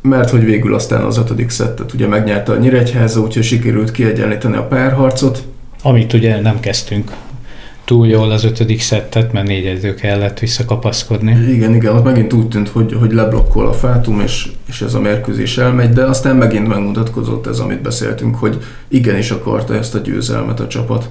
mert 0.09 0.31
hogy 0.31 0.45
végül 0.45 0.75
aztán 0.75 1.03
az 1.03 1.19
ötödik 1.19 1.51
szettet 1.51 1.93
ugye 1.93 2.07
megnyerte 2.07 2.53
a 2.53 2.57
Nyíregyháza, 2.57 3.21
úgyhogy 3.21 3.43
sikerült 3.43 3.91
kiegyenlíteni 3.91 4.57
a 4.57 4.67
párharcot. 4.67 5.45
Amit 5.83 6.13
ugye 6.13 6.41
nem 6.41 6.61
kezdtünk 6.61 7.11
túl 7.87 8.07
jól 8.07 8.31
az 8.31 8.45
ötödik 8.45 8.81
szettet, 8.81 9.33
mert 9.33 9.47
négy 9.47 9.67
egyző 9.67 9.95
kellett 9.95 10.39
visszakapaszkodni. 10.39 11.53
Igen, 11.53 11.75
igen, 11.75 11.97
ott 11.97 12.05
megint 12.05 12.33
úgy 12.33 12.49
tűnt, 12.49 12.69
hogy, 12.69 12.97
hogy 13.01 13.13
leblokkol 13.13 13.67
a 13.67 13.73
Fátum, 13.73 14.21
és, 14.21 14.49
és 14.69 14.81
ez 14.81 14.95
a 14.95 15.01
mérkőzés 15.01 15.59
elmegy, 15.59 15.91
de 15.91 16.03
aztán 16.03 16.37
megint 16.37 16.69
megmutatkozott 16.69 17.47
ez, 17.47 17.59
amit 17.59 17.83
beszéltünk, 17.83 18.37
hogy 18.37 18.63
igenis 18.89 19.31
akarta 19.31 19.75
ezt 19.75 19.95
a 19.95 19.99
győzelmet 19.99 20.61
a 20.61 20.67
csapat. 20.67 21.09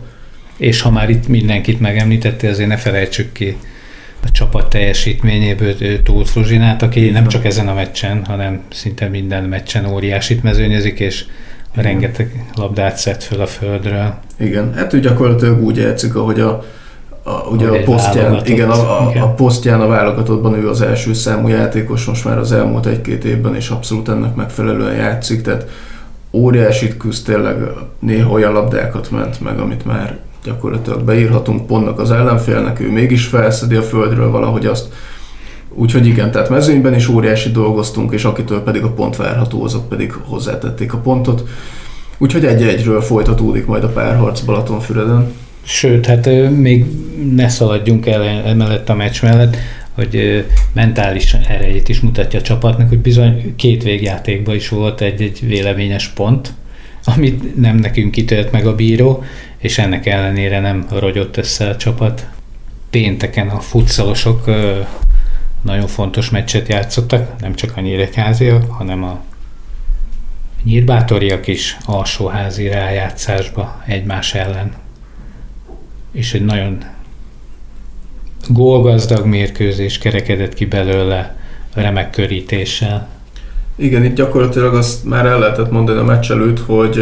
És 0.58 0.82
ha 0.82 0.92
már 0.92 1.10
itt 1.10 1.28
mindenkit 1.28 1.80
megemlítette, 1.80 2.50
azért 2.50 2.70
ne 2.70 2.78
felejtsük 2.78 3.32
ki 3.32 3.58
a 4.26 4.32
csapat 4.32 4.70
teljesítményéből 4.70 6.02
Tóth 6.04 6.30
Fruzsinát, 6.30 6.82
aki 6.82 7.10
nem 7.10 7.28
csak 7.28 7.46
ezen 7.46 7.68
a 7.68 7.74
meccsen, 7.74 8.26
hanem 8.26 8.62
szinte 8.72 9.08
minden 9.08 9.44
meccsen 9.44 9.86
óriásit 9.86 10.44
mezőnyezik, 10.44 11.00
és 11.00 11.26
Igen. 11.72 11.84
rengeteg 11.84 12.46
labdát 12.56 12.98
szed 12.98 13.22
föl 13.22 13.42
a 13.42 13.46
földről. 13.46 14.14
Igen, 14.38 14.74
hát 14.74 14.94
ő 14.94 15.00
gyakorlatilag 15.00 15.64
úgy 15.64 15.78
játszik, 15.78 16.16
ahogy 16.16 16.40
a, 16.40 16.64
a, 17.24 17.32
ugye 17.32 17.68
a 17.68 17.84
posztján, 17.84 18.42
igen, 18.46 18.70
a, 18.70 19.02
a, 19.02 19.24
a 19.24 19.28
posztján 19.28 19.82
a 19.82 19.88
válogatottban 19.88 20.54
ő 20.54 20.70
az 20.70 20.82
első 20.82 21.14
számú 21.14 21.48
játékos 21.48 22.06
most 22.06 22.26
már 22.26 22.38
az 22.38 22.52
elmúlt 22.52 22.86
egy-két 22.86 23.24
évben, 23.24 23.56
és 23.56 23.70
abszolút 23.70 24.10
ennek 24.10 24.36
megfelelően 24.36 24.96
játszik, 24.96 25.42
tehát 25.42 25.70
óriásit 26.32 26.98
küzd 26.98 27.26
tényleg, 27.26 27.56
néha 28.00 28.32
olyan 28.32 28.54
labdákat 28.54 29.12
ment 29.12 29.42
meg, 29.42 29.60
amit 29.60 29.86
már 29.86 30.18
gyakorlatilag 30.46 31.04
beírhatunk 31.04 31.68
pontnak 31.68 32.00
az 32.00 32.12
ellenfélnek, 32.12 32.80
ő 32.80 32.92
mégis 32.92 33.26
felszedi 33.26 33.76
a 33.76 33.82
földről 33.82 34.32
valahogy 34.32 34.66
azt. 34.66 34.88
Úgyhogy 35.74 36.08
igen, 36.08 36.32
tehát 36.32 36.50
mezőnyben 36.50 36.96
is 36.96 37.08
óriási 37.08 37.52
dolgoztunk, 37.52 38.14
és 38.14 38.24
akitől 38.24 38.64
pedig 38.64 38.84
a 38.84 38.92
pont 38.92 39.16
várható, 39.16 39.64
azok 39.64 39.90
pedig 39.90 40.12
hozzátették 40.12 40.94
a 40.94 40.98
pontot. 40.98 41.44
Úgyhogy 42.18 42.46
egy-egyről 42.46 43.02
folytatódik 43.02 43.66
majd 43.66 43.84
a 43.84 43.88
párharc 43.88 44.40
Balatonfüreden. 44.40 45.34
Sőt, 45.64 46.06
hát 46.06 46.30
még 46.50 46.86
ne 47.36 47.50
szaladjunk 47.50 48.06
el 48.06 48.24
emellett 48.24 48.90
a 48.90 48.96
meccs 48.96 49.22
mellett, 49.22 49.58
hogy 49.96 50.46
mentális 50.74 51.34
erejét 51.34 51.90
is 51.90 52.00
mutatja 52.00 52.40
a 52.40 52.42
csapatnak, 52.42 52.90
hogy 52.90 53.00
bizony 53.00 53.56
két 53.56 53.84
végjátékban 53.84 54.56
is 54.56 54.70
volt 54.70 55.02
egy-egy 55.02 55.40
véleményes 55.48 56.08
pont, 56.08 56.54
amit 57.06 57.56
nem 57.56 57.76
nekünk 57.76 58.12
kitölt 58.12 58.52
meg 58.52 58.66
a 58.66 58.76
bíró, 58.76 59.24
és 59.66 59.78
ennek 59.78 60.06
ellenére 60.06 60.60
nem 60.60 60.86
rogyott 60.90 61.38
össze 61.38 61.70
a 61.70 61.76
csapat. 61.76 62.28
Pénteken 62.90 63.50
a 63.50 63.60
futszalosok 63.60 64.46
nagyon 65.62 65.88
fontos 65.88 66.30
meccset 66.30 66.68
játszottak, 66.68 67.40
nem 67.40 67.56
csak 67.56 67.78
a 67.78 67.82
nyíregyháziak, 67.82 68.72
hanem 68.72 69.04
a 69.04 69.20
nyírbátoriak 70.64 71.48
is 71.48 71.78
alsóházi 71.86 72.68
rájátszásba 72.68 73.82
egymás 73.86 74.34
ellen. 74.34 74.74
És 76.12 76.34
egy 76.34 76.46
nagyon 76.46 76.84
gólgazdag 78.50 79.26
mérkőzés 79.26 79.98
kerekedett 79.98 80.54
ki 80.54 80.66
belőle 80.66 81.38
remek 81.74 82.10
körítéssel. 82.10 83.08
Igen, 83.76 84.04
itt 84.04 84.16
gyakorlatilag 84.16 84.76
azt 84.76 85.06
már 85.06 85.26
el 85.26 85.40
lehetett 85.40 85.72
mondani 85.72 86.00
a 86.00 86.04
meccs 86.04 86.32
előtt, 86.32 86.60
hogy 86.60 87.00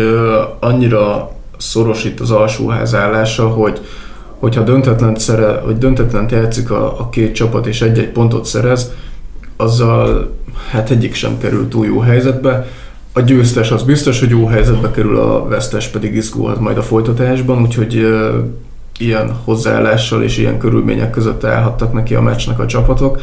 annyira 0.60 1.32
szoros 1.64 2.04
itt 2.04 2.20
az 2.20 2.32
alsóház 2.32 2.96
állása, 2.96 3.48
hogy 3.48 3.82
hogyha 4.40 4.64
döntetlen 4.64 5.16
szere, 5.16 5.60
hogy 5.64 5.78
döntetlen 5.78 6.28
játszik 6.32 6.72
a, 6.72 7.00
a 7.00 7.10
két 7.10 7.34
csapat 7.34 7.68
és 7.68 7.82
egy-egy 7.82 8.10
pontot 8.10 8.46
szerez, 8.46 8.92
azzal 9.58 10.34
hát 10.70 10.90
egyik 10.90 11.14
sem 11.14 11.38
kerül 11.38 11.68
túl 11.68 11.86
jó 11.86 12.00
helyzetbe. 12.00 12.68
A 13.14 13.22
győztes 13.22 13.72
az 13.72 13.84
biztos, 13.84 14.20
hogy 14.20 14.30
jó 14.30 14.46
helyzetbe 14.46 14.92
kerül, 14.92 15.20
a 15.20 15.48
vesztes 15.48 15.88
pedig 15.88 16.16
izgulhat 16.16 16.60
majd 16.60 16.78
a 16.78 16.82
folytatásban, 16.82 17.62
úgyhogy 17.62 17.96
e, 17.96 18.32
ilyen 19.00 19.36
hozzáállással 19.44 20.24
és 20.24 20.38
ilyen 20.38 20.58
körülmények 20.58 21.10
között 21.10 21.44
állhattak 21.44 21.94
neki 21.94 22.16
a 22.16 22.22
meccsnek 22.22 22.60
a 22.60 22.66
csapatok. 22.66 23.22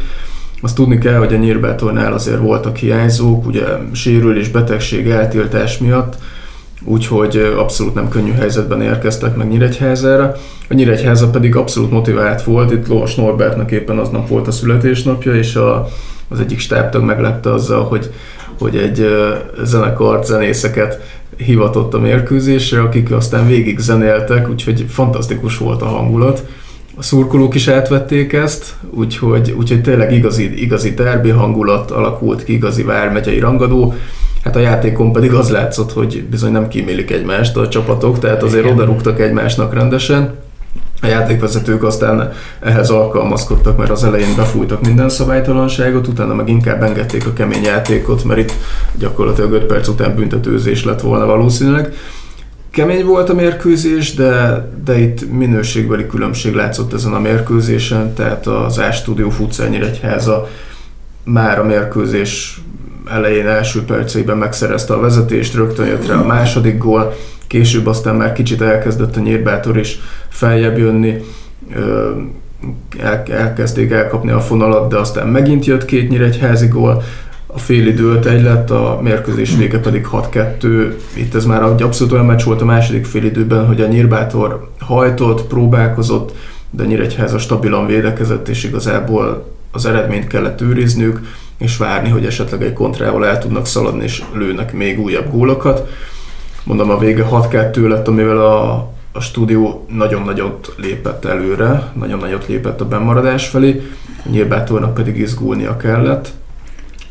Azt 0.63 0.75
tudni 0.75 0.99
kell, 0.99 1.19
hogy 1.19 1.35
a 1.35 1.37
Nyírbátornál 1.37 2.13
azért 2.13 2.39
voltak 2.41 2.77
hiányzók, 2.77 3.47
ugye 3.47 3.65
sérülés, 3.93 4.49
betegség, 4.49 5.09
eltiltás 5.09 5.79
miatt, 5.79 6.17
úgyhogy 6.85 7.37
abszolút 7.59 7.95
nem 7.95 8.09
könnyű 8.09 8.33
helyzetben 8.33 8.83
érkeztek 8.83 9.37
meg 9.37 9.49
Nyíregyházára. 9.49 10.35
A 10.69 10.75
Nyíregyháza 10.75 11.31
pedig 11.31 11.57
abszolút 11.57 11.91
motivált 11.91 12.43
volt, 12.43 12.73
itt 12.73 12.89
Lovas 12.89 13.15
Norbertnek 13.15 13.71
éppen 13.71 13.99
aznap 13.99 14.29
volt 14.29 14.47
a 14.47 14.51
születésnapja, 14.51 15.35
és 15.35 15.55
a, 15.55 15.89
az 16.29 16.41
egyik 16.41 16.59
stábtag 16.59 17.03
meglepte 17.03 17.53
azzal, 17.53 17.85
hogy, 17.85 18.11
hogy 18.59 18.77
egy 18.77 19.07
zenekart, 19.63 20.27
zenészeket 20.27 21.19
hivatott 21.37 21.95
a 21.95 22.01
mérkőzésre, 22.01 22.81
akik 22.81 23.13
aztán 23.13 23.47
végig 23.47 23.79
zenéltek, 23.79 24.49
úgyhogy 24.49 24.85
fantasztikus 24.89 25.59
volt 25.59 25.83
a 25.83 25.87
hangulat. 25.87 26.47
A 26.97 27.03
szurkolók 27.03 27.55
is 27.55 27.69
átvették 27.69 28.33
ezt, 28.33 28.75
úgyhogy, 28.91 29.55
úgyhogy 29.59 29.83
tényleg 29.83 30.13
igazi, 30.13 30.63
igazi 30.63 30.95
derbi 30.95 31.29
hangulat 31.29 31.91
alakult 31.91 32.45
ki, 32.45 32.53
igazi 32.53 32.83
vármegyei 32.83 33.39
rangadó. 33.39 33.95
Hát 34.45 34.57
a 34.57 34.61
játékon 34.61 35.13
pedig 35.13 35.33
az 35.33 35.51
látszott, 35.51 35.93
hogy 35.93 36.25
bizony 36.31 36.53
nem 36.53 36.69
kímélik 36.69 37.11
egymást 37.11 37.57
a 37.57 37.69
csapatok, 37.69 38.19
tehát 38.19 38.43
azért 38.43 38.65
Igen. 38.65 38.77
odarúgtak 38.77 39.21
egymásnak 39.21 39.75
rendesen. 39.75 40.35
A 41.03 41.07
játékvezetők 41.07 41.83
aztán 41.83 42.33
ehhez 42.61 42.91
alkalmazkodtak, 42.91 43.77
mert 43.77 43.91
az 43.91 44.05
elején 44.05 44.37
befújtak 44.37 44.81
minden 44.81 45.09
szabálytalanságot, 45.09 46.07
utána 46.07 46.35
meg 46.35 46.49
inkább 46.49 46.83
engedték 46.83 47.27
a 47.27 47.33
kemény 47.33 47.63
játékot, 47.63 48.25
mert 48.25 48.41
itt 48.41 48.53
gyakorlatilag 48.99 49.53
5 49.53 49.65
perc 49.65 49.89
után 49.89 50.15
büntetőzés 50.15 50.85
lett 50.85 51.01
volna 51.01 51.27
valószínűleg. 51.27 51.93
Kemény 52.71 53.05
volt 53.05 53.29
a 53.29 53.35
mérkőzés, 53.35 54.15
de, 54.15 54.65
de 54.85 54.99
itt 54.99 55.31
minőségbeli 55.33 56.07
különbség 56.07 56.55
látszott 56.55 56.93
ezen 56.93 57.13
a 57.13 57.21
mérkőzésen, 57.21 58.15
tehát 58.15 58.47
az 58.47 58.79
A 58.79 58.93
Studio 58.93 59.31
Futsal 59.31 59.67
Nyíregyháza 59.67 60.49
már 61.25 61.59
a 61.59 61.65
mérkőzés 61.65 62.61
elején 63.11 63.47
első 63.47 63.85
perceiben 63.85 64.37
megszerezte 64.37 64.95
a 64.95 65.01
vezetést, 65.01 65.55
rögtön 65.55 65.87
jött 65.87 66.07
rá 66.07 66.15
a 66.15 66.27
második 66.27 66.79
gól, 66.79 67.15
később 67.47 67.87
aztán 67.87 68.17
már 68.17 68.33
kicsit 68.33 68.61
elkezdett 68.61 69.17
a 69.17 69.21
Nyírbátor 69.21 69.79
is 69.79 69.99
feljebb 70.29 70.79
jönni, 70.79 71.23
elkezdték 73.29 73.91
elkapni 73.91 74.31
a 74.31 74.41
fonalat, 74.41 74.91
de 74.91 74.97
aztán 74.97 75.29
megint 75.29 75.65
jött 75.65 75.85
két 75.85 76.09
Nyíregyházi 76.09 76.67
gól, 76.67 77.03
a 77.47 77.59
fél 77.59 77.87
idő 77.87 78.19
egy 78.25 78.43
lett, 78.43 78.71
a 78.71 78.99
mérkőzés 79.03 79.57
vége 79.57 79.79
pedig 79.79 80.07
6-2. 80.13 80.95
Itt 81.15 81.35
ez 81.35 81.45
már 81.45 81.63
egy 81.63 81.83
abszolút 81.83 82.13
olyan 82.13 82.27
meccs 82.27 82.45
volt 82.45 82.61
a 82.61 82.65
második 82.65 83.05
fél 83.05 83.25
időben, 83.25 83.67
hogy 83.67 83.81
a 83.81 83.87
Nyírbátor 83.87 84.71
hajtott, 84.79 85.47
próbálkozott, 85.47 86.33
de 86.71 86.85
Nyíregyháza 86.85 87.39
stabilan 87.39 87.87
védekezett, 87.87 88.49
és 88.49 88.65
igazából 88.65 89.47
az 89.73 89.87
eredményt 89.87 90.27
kellett 90.27 90.61
őrizniük, 90.61 91.21
és 91.61 91.77
várni, 91.77 92.09
hogy 92.09 92.27
esetleg 92.27 92.63
egy 92.63 92.73
kontrával 92.73 93.27
el 93.27 93.39
tudnak 93.39 93.67
szaladni, 93.67 94.05
és 94.05 94.23
lőnek 94.35 94.73
még 94.73 95.01
újabb 95.01 95.31
gólokat. 95.31 95.89
Mondom, 96.65 96.91
a 96.91 96.99
vége 96.99 97.27
6-2 97.31 97.89
lett, 97.89 98.09
amivel 98.09 98.39
a, 98.39 98.73
a 99.13 99.21
stúdió 99.21 99.87
nagyon 99.89 100.23
nagyot 100.23 100.75
lépett 100.77 101.25
előre, 101.25 101.93
nagyon 101.95 102.19
nagyot 102.19 102.47
lépett 102.47 102.81
a 102.81 102.89
bemaradás 102.89 103.47
felé, 103.47 103.83
Nyírbátornak 104.31 104.95
pedig 104.95 105.17
izgulnia 105.17 105.77
kellett 105.77 106.33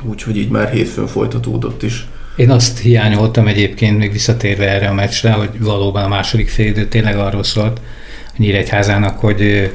úgyhogy 0.03 0.37
így 0.37 0.49
már 0.49 0.69
hétfőn 0.69 1.07
folytatódott 1.07 1.83
is. 1.83 2.07
Én 2.35 2.49
azt 2.49 2.79
hiányoltam 2.79 3.47
egyébként, 3.47 3.97
még 3.97 4.11
visszatérve 4.11 4.69
erre 4.69 4.87
a 4.87 4.93
meccsre, 4.93 5.31
hogy 5.31 5.49
valóban 5.59 6.03
a 6.03 6.07
második 6.07 6.49
félidő 6.49 6.87
tényleg 6.87 7.17
arról 7.17 7.43
szólt 7.43 7.81
a 8.27 8.35
Nyíregyházának, 8.37 9.19
hogy 9.19 9.71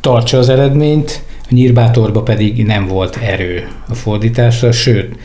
tartsa 0.00 0.38
az 0.38 0.48
eredményt, 0.48 1.22
a 1.50 1.54
Nyírbátorba 1.54 2.22
pedig 2.22 2.66
nem 2.66 2.86
volt 2.86 3.16
erő 3.16 3.68
a 3.88 3.94
fordításra, 3.94 4.72
sőt, 4.72 5.16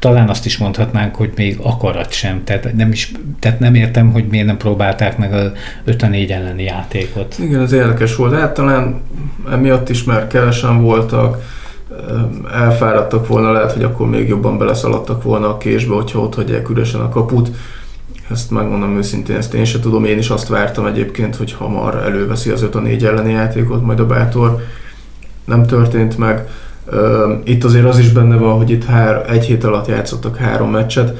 talán 0.00 0.28
azt 0.28 0.46
is 0.46 0.58
mondhatnánk, 0.58 1.14
hogy 1.14 1.32
még 1.36 1.58
akarat 1.62 2.12
sem. 2.12 2.44
Tehát 2.44 2.74
nem, 2.74 2.92
is, 2.92 3.12
tehát 3.38 3.60
nem 3.60 3.74
értem, 3.74 4.12
hogy 4.12 4.26
miért 4.26 4.46
nem 4.46 4.56
próbálták 4.56 5.18
meg 5.18 5.32
a 5.32 5.52
5 5.84 6.08
4 6.08 6.30
elleni 6.30 6.62
játékot. 6.62 7.36
Igen, 7.38 7.60
ez 7.60 7.72
érdekes 7.72 8.16
volt. 8.16 8.34
Hát 8.34 8.54
talán 8.54 9.00
emiatt 9.50 9.88
is 9.88 10.04
már 10.04 10.26
kevesen 10.26 10.82
voltak, 10.82 11.42
elfáradtak 12.52 13.26
volna, 13.26 13.52
lehet, 13.52 13.72
hogy 13.72 13.82
akkor 13.82 14.08
még 14.08 14.28
jobban 14.28 14.58
beleszaladtak 14.58 15.22
volna 15.22 15.48
a 15.48 15.56
késbe, 15.56 15.94
hogyha 15.94 16.20
ott 16.20 16.34
hagyják 16.34 16.68
üresen 16.68 17.00
a 17.00 17.08
kaput. 17.08 17.50
Ezt 18.30 18.50
megmondom 18.50 18.96
őszintén, 18.96 19.36
ezt 19.36 19.54
én 19.54 19.64
sem 19.64 19.80
tudom, 19.80 20.04
én 20.04 20.18
is 20.18 20.30
azt 20.30 20.48
vártam 20.48 20.86
egyébként, 20.86 21.36
hogy 21.36 21.52
hamar 21.52 21.94
előveszi 21.94 22.50
az 22.50 22.62
5 22.62 22.74
a 22.74 22.80
4 22.80 23.04
elleni 23.04 23.32
játékot, 23.32 23.84
majd 23.84 24.00
a 24.00 24.06
bátor. 24.06 24.62
Nem 25.44 25.66
történt 25.66 26.18
meg. 26.18 26.48
Itt 27.44 27.64
azért 27.64 27.84
az 27.84 27.98
is 27.98 28.08
benne 28.08 28.36
van, 28.36 28.56
hogy 28.56 28.70
itt 28.70 28.84
hár, 28.84 29.24
egy 29.30 29.44
hét 29.44 29.64
alatt 29.64 29.86
játszottak 29.86 30.36
három 30.36 30.70
meccset, 30.70 31.18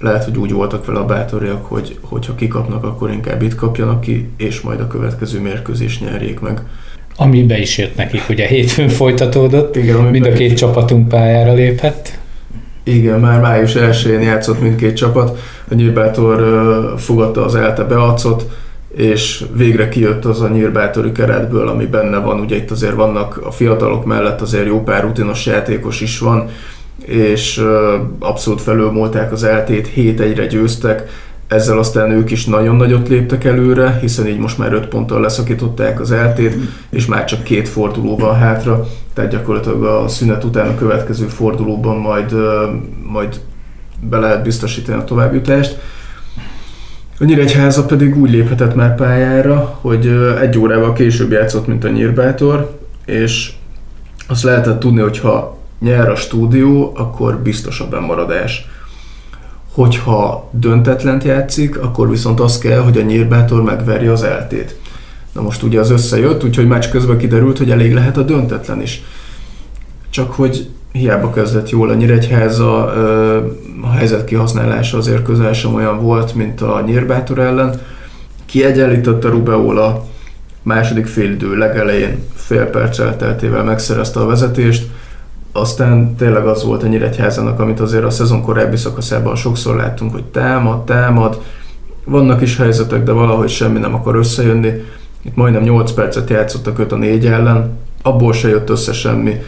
lehet, 0.00 0.24
hogy 0.24 0.36
úgy 0.36 0.52
voltak 0.52 0.86
vele 0.86 0.98
a 0.98 1.04
bátoriak, 1.04 1.64
hogy 1.64 1.98
hogyha 2.00 2.34
kikapnak, 2.34 2.84
akkor 2.84 3.10
inkább 3.10 3.42
itt 3.42 3.54
kapjanak 3.54 4.00
ki, 4.00 4.28
és 4.36 4.60
majd 4.60 4.80
a 4.80 4.86
következő 4.86 5.40
mérkőzés 5.40 6.00
nyerjék 6.00 6.40
meg. 6.40 6.60
Ami 7.16 7.42
be 7.42 7.58
is 7.58 7.78
jött 7.78 7.96
nekik, 7.96 8.22
ugye 8.28 8.46
hétfőn 8.46 8.88
folytatódott, 8.88 9.76
Igen, 9.76 9.96
mind 9.96 10.26
a 10.26 10.32
két 10.32 10.48
jött. 10.48 10.58
csapatunk 10.58 11.08
pályára 11.08 11.52
lépett. 11.52 12.18
Igen, 12.82 13.20
már 13.20 13.40
május 13.40 13.72
1-én 13.74 14.20
játszott 14.20 14.60
mindkét 14.60 14.96
csapat. 14.96 15.38
A 15.70 15.74
Nyírbátor 15.74 16.94
fogadta 16.98 17.44
az 17.44 17.54
ELTE 17.54 17.82
beacot, 17.84 18.50
és 18.96 19.44
végre 19.56 19.88
kijött 19.88 20.24
az 20.24 20.40
a 20.40 20.48
nyírbátori 20.48 21.12
keretből, 21.12 21.68
ami 21.68 21.86
benne 21.86 22.18
van. 22.18 22.40
Ugye 22.40 22.56
itt 22.56 22.70
azért 22.70 22.94
vannak 22.94 23.40
a 23.44 23.50
fiatalok 23.50 24.04
mellett 24.04 24.40
azért 24.40 24.66
jó 24.66 24.82
pár 24.82 25.02
rutinos 25.02 25.46
játékos 25.46 26.00
is 26.00 26.18
van, 26.18 26.48
és 27.04 27.64
abszolút 28.18 28.60
felülmúlták 28.60 29.32
az 29.32 29.44
eltét, 29.44 29.86
7 29.86 30.20
egyre 30.20 30.46
győztek, 30.46 31.08
ezzel 31.48 31.78
aztán 31.78 32.10
ők 32.10 32.30
is 32.30 32.44
nagyon 32.44 32.76
nagyot 32.76 33.08
léptek 33.08 33.44
előre, 33.44 33.98
hiszen 34.00 34.26
így 34.26 34.38
most 34.38 34.58
már 34.58 34.72
5 34.72 34.86
ponttal 34.88 35.20
leszakították 35.20 36.00
az 36.00 36.12
eltét, 36.12 36.56
és 36.90 37.06
már 37.06 37.24
csak 37.24 37.42
két 37.42 37.68
forduló 37.68 38.16
van 38.16 38.36
hátra, 38.36 38.86
tehát 39.14 39.30
gyakorlatilag 39.30 39.82
a 39.84 40.08
szünet 40.08 40.44
után 40.44 40.68
a 40.68 40.74
következő 40.74 41.26
fordulóban 41.26 41.96
majd, 41.96 42.34
majd 43.12 43.40
be 44.00 44.18
lehet 44.18 44.42
biztosítani 44.42 44.98
a 44.98 45.04
továbbjutást. 45.04 45.78
A 47.24 47.26
Nyíregyháza 47.26 47.84
pedig 47.84 48.16
úgy 48.16 48.30
léphetett 48.30 48.74
már 48.74 48.94
pályára, 48.94 49.78
hogy 49.80 50.06
egy 50.40 50.58
órával 50.58 50.92
később 50.92 51.30
játszott, 51.30 51.66
mint 51.66 51.84
a 51.84 51.88
Nyírbátor, 51.88 52.78
és 53.04 53.52
azt 54.28 54.42
lehetett 54.42 54.80
tudni, 54.80 55.00
hogy 55.00 55.18
ha 55.18 55.58
nyer 55.80 56.08
a 56.08 56.16
stúdió, 56.16 56.92
akkor 56.96 57.38
biztos 57.38 57.80
a 57.80 57.88
bemaradás 57.88 58.68
hogyha 59.72 60.48
döntetlent 60.50 61.24
játszik, 61.24 61.82
akkor 61.82 62.10
viszont 62.10 62.40
az 62.40 62.58
kell, 62.58 62.80
hogy 62.80 62.98
a 62.98 63.02
nyírbátor 63.02 63.62
megverje 63.62 64.12
az 64.12 64.22
eltét. 64.22 64.76
Na 65.32 65.42
most 65.42 65.62
ugye 65.62 65.80
az 65.80 65.90
összejött, 65.90 66.44
úgyhogy 66.44 66.66
meccs 66.66 66.88
közben 66.88 67.18
kiderült, 67.18 67.58
hogy 67.58 67.70
elég 67.70 67.94
lehet 67.94 68.16
a 68.16 68.22
döntetlen 68.22 68.82
is. 68.82 69.02
csak 70.10 70.32
hogy 70.32 70.68
hiába 70.92 71.30
kezdett 71.30 71.70
jól 71.70 71.90
a 71.90 71.94
Nyíregyháza, 71.94 72.92
helyzet 73.94 74.24
kihasználása 74.24 74.96
azért 74.96 75.22
közel 75.22 75.52
sem 75.52 75.74
olyan 75.74 76.02
volt, 76.02 76.34
mint 76.34 76.60
a 76.60 76.82
Nyírbátor 76.86 77.38
ellen. 77.38 77.80
Kiegyenlített 78.46 79.24
a 79.24 79.28
Rubeola, 79.28 80.04
második 80.62 81.06
félidő 81.06 81.56
legelején 81.56 82.24
fél 82.34 82.64
perc 82.64 82.98
elteltével 82.98 83.64
megszerezte 83.64 84.20
a 84.20 84.26
vezetést, 84.26 84.86
aztán 85.52 86.16
tényleg 86.16 86.46
az 86.46 86.64
volt 86.64 86.82
a 86.82 86.86
Nyíregyházának, 86.86 87.60
amit 87.60 87.80
azért 87.80 88.04
a 88.04 88.10
szezon 88.10 88.42
korábbi 88.42 88.76
szakaszában 88.76 89.36
sokszor 89.36 89.76
láttunk, 89.76 90.12
hogy 90.12 90.24
támad, 90.24 90.84
támad, 90.84 91.40
vannak 92.04 92.40
is 92.40 92.56
helyzetek, 92.56 93.02
de 93.02 93.12
valahogy 93.12 93.48
semmi 93.48 93.78
nem 93.78 93.94
akar 93.94 94.16
összejönni. 94.16 94.72
Itt 95.22 95.36
majdnem 95.36 95.62
8 95.62 95.92
percet 95.92 96.30
játszottak 96.30 96.78
őt 96.78 96.92
a 96.92 96.96
négy 96.96 97.26
ellen, 97.26 97.78
abból 98.02 98.32
se 98.32 98.48
jött 98.48 98.70
össze 98.70 98.92
semmi. 98.92 99.40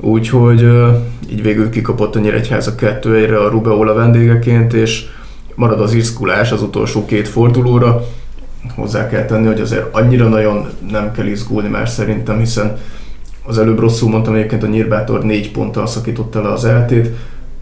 Úgyhogy 0.00 0.66
így 1.30 1.42
végül 1.42 1.70
kikapott 1.70 2.16
a 2.16 2.18
Nyíregyháza 2.20 2.74
2 2.74 3.16
1 3.16 3.30
a 3.30 3.48
Rubeola 3.48 3.94
vendégeként, 3.94 4.72
és 4.72 5.06
marad 5.54 5.80
az 5.80 5.92
izgulás 5.92 6.52
az 6.52 6.62
utolsó 6.62 7.04
két 7.04 7.28
fordulóra. 7.28 8.04
Hozzá 8.74 9.08
kell 9.08 9.24
tenni, 9.24 9.46
hogy 9.46 9.60
azért 9.60 9.94
annyira 9.94 10.28
nagyon 10.28 10.68
nem 10.90 11.12
kell 11.12 11.26
izgulni 11.26 11.68
már 11.68 11.88
szerintem, 11.88 12.38
hiszen 12.38 12.78
az 13.46 13.58
előbb 13.58 13.78
rosszul 13.78 14.10
mondtam, 14.10 14.34
egyébként 14.34 14.62
a 14.62 14.66
Nyírbátor 14.66 15.24
négy 15.24 15.50
ponttal 15.50 15.86
szakította 15.86 16.42
le 16.42 16.48
az 16.48 16.64
eltét, 16.64 17.10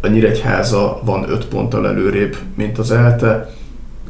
a 0.01 0.07
Nyíregyháza 0.07 1.01
van 1.05 1.31
öt 1.31 1.45
ponttal 1.47 1.87
előrébb, 1.87 2.37
mint 2.55 2.79
az 2.79 2.91
ELTE, 2.91 3.51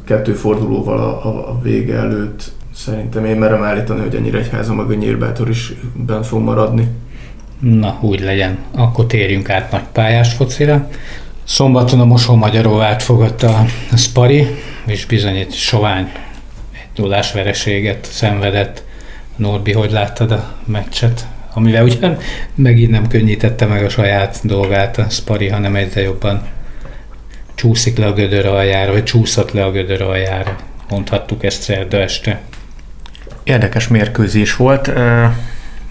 kettő 0.05 0.33
fordulóval 0.33 0.97
a, 0.97 1.25
a, 1.25 1.49
a 1.49 1.59
vége 1.61 1.95
előtt 1.95 2.51
szerintem 2.73 3.25
én 3.25 3.35
merem 3.35 3.63
állítani, 3.63 3.99
hogy 4.01 4.15
a 4.15 4.19
Nyíregyháza 4.19 4.73
meg 4.73 4.89
a 4.89 4.93
Nyírbátor 4.93 5.49
is 5.49 5.73
bent 6.05 6.25
fog 6.25 6.41
maradni. 6.41 6.87
Na, 7.63 7.97
úgy 8.01 8.19
legyen. 8.19 8.57
Akkor 8.71 9.05
térjünk 9.05 9.49
át 9.49 9.71
nagy 9.71 9.83
pályás 9.91 10.33
focira. 10.33 10.89
Szombaton 11.43 11.99
a 11.99 12.05
Mosó 12.05 12.35
Magyaróvát 12.35 13.03
fogadta 13.03 13.65
a 13.91 13.97
Spari, 13.97 14.47
és 14.85 15.05
bizony 15.05 15.37
egy 15.37 15.53
sovány, 15.53 16.11
egy 16.73 16.87
nullás 16.95 17.31
vereséget 17.31 18.07
szenvedett. 18.11 18.83
Norbi, 19.35 19.71
hogy 19.71 19.91
láttad 19.91 20.31
a 20.31 20.55
meccset? 20.65 21.25
Amivel 21.53 21.83
ugyan 21.83 22.17
megint 22.55 22.91
nem 22.91 23.07
könnyítette 23.07 23.65
meg 23.65 23.83
a 23.83 23.89
saját 23.89 24.39
dolgát 24.43 24.97
a 24.97 25.09
Spari, 25.09 25.47
hanem 25.47 25.75
egyre 25.75 26.01
jobban 26.01 26.47
csúszik 27.55 27.97
le 27.97 28.05
a 28.05 28.13
gödör 28.13 28.45
aljára, 28.45 28.91
vagy 28.91 29.03
csúszott 29.03 29.51
le 29.51 29.63
a 29.63 29.71
gödör 29.71 30.01
aljára. 30.01 30.55
Mondhattuk 30.89 31.43
ezt 31.43 31.61
szerda 31.61 31.97
este. 31.97 32.41
Érdekes 33.43 33.87
mérkőzés 33.87 34.55
volt 34.55 34.91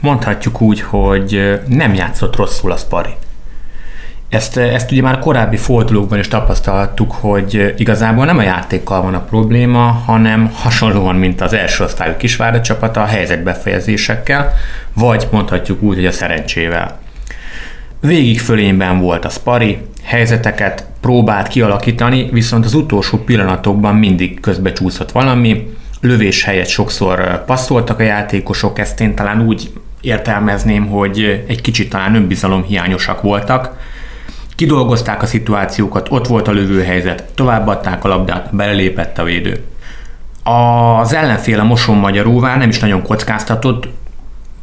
mondhatjuk 0.03 0.61
úgy, 0.61 0.81
hogy 0.81 1.61
nem 1.67 1.95
játszott 1.95 2.37
rosszul 2.37 2.73
a 2.73 2.77
Spari. 2.77 3.11
Ezt, 4.29 4.57
ezt 4.57 4.93
ugye 4.93 5.03
már 5.03 5.19
korábbi 5.19 5.57
fordulókban 5.57 6.19
is 6.19 6.29
tapasztalhattuk, 6.29 7.13
hogy 7.13 7.75
igazából 7.77 8.25
nem 8.25 8.39
a 8.39 8.43
játékkal 8.43 9.03
van 9.03 9.15
a 9.15 9.25
probléma, 9.25 9.81
hanem 9.81 10.51
hasonlóan, 10.55 11.17
mint 11.17 11.41
az 11.41 11.53
első 11.53 11.85
osztályú 11.85 12.17
kisvárda 12.17 12.61
csapata 12.61 13.03
a 13.03 13.07
helyzetbefejezésekkel, 13.07 14.55
vagy 14.93 15.29
mondhatjuk 15.31 15.83
úgy, 15.83 15.97
hogy 15.97 16.07
a 16.07 16.13
szerencsével. 16.13 17.01
Végig 18.01 18.41
fölényben 18.41 19.01
volt 19.01 19.25
a 19.25 19.29
Spari, 19.29 19.79
helyzeteket 20.03 20.87
próbált 21.01 21.49
kialakítani, 21.49 22.29
viszont 22.31 22.65
az 22.65 22.75
utolsó 22.75 23.19
pillanatokban 23.19 23.95
mindig 23.95 24.41
közbecsúszott 24.41 25.13
valami, 25.13 25.75
lövés 26.01 26.45
helyett 26.45 26.67
sokszor 26.67 27.45
passzoltak 27.45 27.99
a 27.99 28.03
játékosok, 28.03 28.79
ezt 28.79 29.01
én 29.01 29.15
talán 29.15 29.47
úgy 29.47 29.73
értelmezném, 30.03 30.87
hogy 30.87 31.45
egy 31.47 31.61
kicsit 31.61 31.91
talán 31.91 32.15
önbizalom 32.15 32.63
hiányosak 32.63 33.23
voltak. 33.23 33.79
Kidolgozták 34.55 35.23
a 35.23 35.27
szituációkat, 35.27 36.07
ott 36.11 36.27
volt 36.27 36.49
a 36.49 36.53
lövőhelyzet, 36.53 37.25
továbbadták 37.35 38.05
a 38.05 38.09
labdát, 38.09 38.55
belelépett 38.55 39.19
a 39.19 39.25
védő. 39.25 39.65
Az 40.43 41.15
ellenfél 41.15 41.61
a 41.61 41.65
Moson 41.65 41.97
Magyaróvá 41.97 42.57
nem 42.57 42.69
is 42.69 42.79
nagyon 42.79 43.03
kockáztatott, 43.03 43.89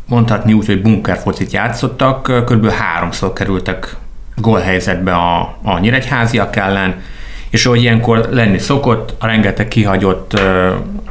mondhatni 0.06 0.54
úgy, 0.54 0.66
hogy 0.66 0.82
bunker 0.82 1.18
focit 1.18 1.52
játszottak, 1.52 2.46
kb. 2.46 2.70
háromszor 2.70 3.34
kerültek 3.34 3.96
gólhelyzetbe 4.36 5.14
a, 5.14 5.58
a 5.64 5.80
nyíregyháziak 5.80 6.56
ellen, 6.56 7.02
és 7.50 7.66
ahogy 7.66 7.82
ilyenkor 7.82 8.28
lenni 8.32 8.58
szokott, 8.58 9.14
a 9.20 9.26
rengeteg 9.26 9.68
kihagyott 9.68 10.40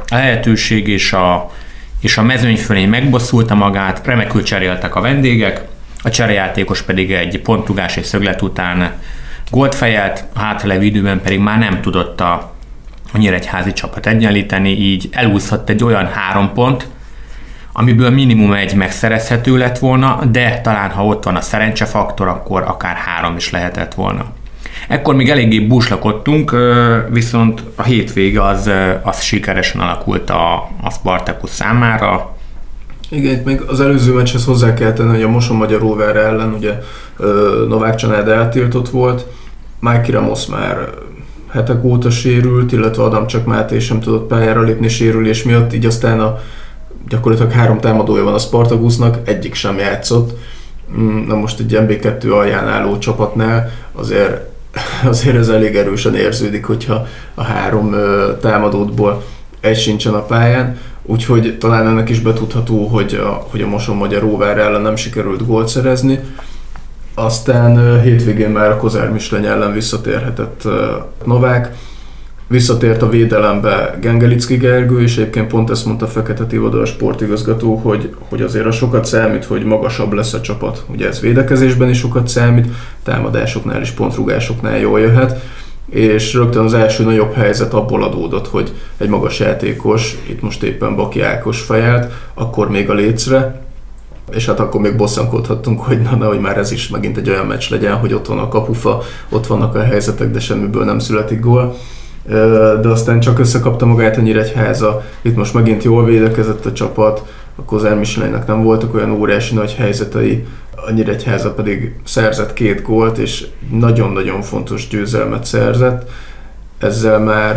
lehetőség 0.09 0.87
és 0.87 1.13
a 1.13 1.51
és 1.99 2.17
a 2.17 2.21
mezőny 2.21 2.57
fölé 2.57 2.85
megbosszulta 2.85 3.55
magát, 3.55 4.05
remekül 4.05 4.43
cseréltek 4.43 4.95
a 4.95 5.01
vendégek, 5.01 5.61
a 6.03 6.09
cserejátékos 6.09 6.81
pedig 6.81 7.11
egy 7.11 7.41
pontrugás 7.41 7.95
és 7.95 8.05
szöglet 8.05 8.41
után 8.41 8.91
gólt 9.51 9.75
fejelt, 9.75 10.25
a 10.33 10.39
hátralevő 10.39 10.83
időben 10.83 11.21
pedig 11.21 11.39
már 11.39 11.59
nem 11.59 11.81
tudott 11.81 12.21
a, 12.21 12.53
a 13.13 13.17
nyíregyházi 13.17 13.73
csapat 13.73 14.07
egyenlíteni, 14.07 14.69
így 14.69 15.09
elúszhat 15.11 15.69
egy 15.69 15.83
olyan 15.83 16.07
három 16.07 16.53
pont, 16.53 16.87
amiből 17.73 18.09
minimum 18.09 18.53
egy 18.53 18.73
megszerezhető 18.73 19.57
lett 19.57 19.77
volna, 19.77 20.25
de 20.31 20.61
talán 20.61 20.89
ha 20.89 21.05
ott 21.05 21.23
van 21.23 21.35
a 21.35 21.41
szerencsefaktor, 21.41 22.27
akkor 22.27 22.61
akár 22.61 22.95
három 22.95 23.35
is 23.35 23.51
lehetett 23.51 23.93
volna. 23.93 24.25
Ekkor 24.89 25.15
még 25.15 25.29
eléggé 25.29 25.59
búslakodtunk, 25.59 26.55
viszont 27.09 27.63
a 27.75 27.83
hétvége 27.83 28.43
az, 28.43 28.69
az 29.03 29.21
sikeresen 29.21 29.81
alakult 29.81 30.29
a, 30.29 30.53
a 30.81 30.89
Spartacus 30.91 31.49
számára. 31.49 32.35
Igen, 33.09 33.33
itt 33.33 33.45
még 33.45 33.61
az 33.67 33.79
előző 33.79 34.13
meccshez 34.13 34.45
hozzá 34.45 34.73
kell 34.73 34.93
tenni, 34.93 35.09
hogy 35.09 35.21
a 35.21 35.29
Moson 35.29 35.57
Magyar 35.57 35.79
Rover 35.79 36.15
ellen 36.15 36.53
ugye 36.53 36.79
Novák 37.67 37.95
Csanád 37.95 38.27
eltiltott 38.27 38.89
volt, 38.89 39.25
Mikey 39.79 40.11
Ramos 40.11 40.45
már 40.45 40.89
hetek 41.51 41.83
óta 41.83 42.09
sérült, 42.09 42.71
illetve 42.71 43.03
Adam 43.03 43.27
csak 43.27 43.45
Máté 43.45 43.79
sem 43.79 43.99
tudott 43.99 44.27
pályára 44.27 44.61
lépni 44.61 44.87
sérülés 44.87 45.43
miatt, 45.43 45.73
így 45.73 45.85
aztán 45.85 46.19
a 46.19 46.39
gyakorlatilag 47.09 47.51
három 47.51 47.79
támadója 47.79 48.23
van 48.23 48.33
a 48.33 48.39
Spartagusnak, 48.39 49.17
egyik 49.23 49.53
sem 49.53 49.77
játszott. 49.77 50.37
Mm, 50.97 51.27
na 51.27 51.35
most 51.35 51.59
egy 51.59 51.77
MB2 51.79 52.31
alján 52.31 52.67
álló 52.67 52.97
csapatnál 52.97 53.71
azért 53.91 54.47
azért 55.03 55.35
ez 55.35 55.49
elég 55.49 55.75
erősen 55.75 56.15
érződik, 56.15 56.65
hogyha 56.65 57.07
a 57.33 57.43
három 57.43 57.95
támadótból 58.41 59.23
egy 59.59 59.77
sincsen 59.77 60.13
a 60.13 60.21
pályán, 60.21 60.77
úgyhogy 61.03 61.57
talán 61.57 61.87
ennek 61.87 62.09
is 62.09 62.19
betudható, 62.19 62.85
hogy 62.85 63.13
a, 63.13 63.47
hogy 63.49 63.61
a 63.61 63.67
Moson 63.67 63.95
Magyar 63.95 64.21
Róvár 64.21 64.57
ellen 64.57 64.81
nem 64.81 64.95
sikerült 64.95 65.45
gólt 65.45 65.67
szerezni. 65.67 66.19
Aztán 67.13 68.01
hétvégén 68.01 68.49
már 68.49 68.71
a 68.71 68.77
Kozár 68.77 69.11
Misleny 69.11 69.45
ellen 69.45 69.73
visszatérhetett 69.73 70.67
Novák, 71.25 71.75
Visszatért 72.49 73.01
a 73.01 73.09
védelembe 73.09 73.97
Gengelicki 74.01 74.57
Gergő, 74.57 75.01
és 75.01 75.17
egyébként 75.17 75.47
pont 75.47 75.69
ezt 75.69 75.85
mondta 75.85 76.07
Fekete 76.07 76.45
Tivadar 76.45 76.81
a 76.81 76.85
sportigazgató, 76.85 77.75
hogy, 77.75 78.15
hogy 78.29 78.41
azért 78.41 78.65
a 78.65 78.71
sokat 78.71 79.05
számít, 79.05 79.45
hogy 79.45 79.63
magasabb 79.63 80.13
lesz 80.13 80.33
a 80.33 80.41
csapat. 80.41 80.83
Ugye 80.91 81.07
ez 81.07 81.19
védekezésben 81.19 81.89
is 81.89 81.97
sokat 81.97 82.27
számít, 82.27 82.67
támadásoknál 83.03 83.81
és 83.81 83.89
pontrugásoknál 83.89 84.77
jól 84.77 84.99
jöhet, 84.99 85.43
és 85.89 86.33
rögtön 86.33 86.63
az 86.63 86.73
első 86.73 87.03
nagyobb 87.03 87.33
helyzet 87.33 87.73
abból 87.73 88.03
adódott, 88.03 88.47
hogy 88.47 88.73
egy 88.97 89.09
magas 89.09 89.39
játékos, 89.39 90.17
itt 90.29 90.41
most 90.41 90.63
éppen 90.63 90.95
Baki 90.95 91.21
Ákos 91.21 91.61
fejelt, 91.61 92.11
akkor 92.33 92.69
még 92.69 92.89
a 92.89 92.93
lécre, 92.93 93.61
és 94.31 94.45
hát 94.45 94.59
akkor 94.59 94.81
még 94.81 94.95
bosszankodhattunk, 94.95 95.79
hogy 95.79 96.01
na, 96.01 96.25
hogy 96.25 96.39
már 96.39 96.57
ez 96.57 96.71
is 96.71 96.87
megint 96.87 97.17
egy 97.17 97.29
olyan 97.29 97.45
meccs 97.45 97.69
legyen, 97.69 97.95
hogy 97.95 98.13
ott 98.13 98.27
van 98.27 98.39
a 98.39 98.47
kapufa, 98.47 99.01
ott 99.29 99.47
vannak 99.47 99.75
a 99.75 99.83
helyzetek, 99.83 100.31
de 100.31 100.39
semmiből 100.39 100.85
nem 100.85 100.99
születik 100.99 101.39
gól 101.39 101.75
de 102.81 102.87
aztán 102.87 103.19
csak 103.19 103.39
összekapta 103.39 103.85
magát 103.85 104.17
a 104.17 104.21
Nyíregyháza. 104.21 105.03
Itt 105.21 105.35
most 105.35 105.53
megint 105.53 105.83
jól 105.83 106.05
védekezett 106.05 106.65
a 106.65 106.73
csapat, 106.73 107.23
a 107.55 107.61
Kozár 107.61 107.97
Michelinnek 107.97 108.47
nem 108.47 108.63
voltak 108.63 108.93
olyan 108.93 109.11
óriási 109.11 109.55
nagy 109.55 109.75
helyzetei, 109.75 110.45
a 110.85 110.91
Nyíregyháza 110.91 111.53
pedig 111.53 111.95
szerzett 112.03 112.53
két 112.53 112.81
gólt, 112.81 113.17
és 113.17 113.47
nagyon-nagyon 113.71 114.41
fontos 114.41 114.87
győzelmet 114.87 115.45
szerzett. 115.45 116.09
Ezzel 116.77 117.19
már 117.19 117.55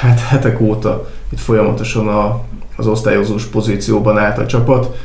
hát 0.00 0.20
hetek 0.20 0.60
óta 0.60 1.08
itt 1.32 1.40
folyamatosan 1.40 2.08
a, 2.08 2.40
az 2.76 2.86
osztályozós 2.86 3.44
pozícióban 3.44 4.18
állt 4.18 4.38
a 4.38 4.46
csapat. 4.46 4.96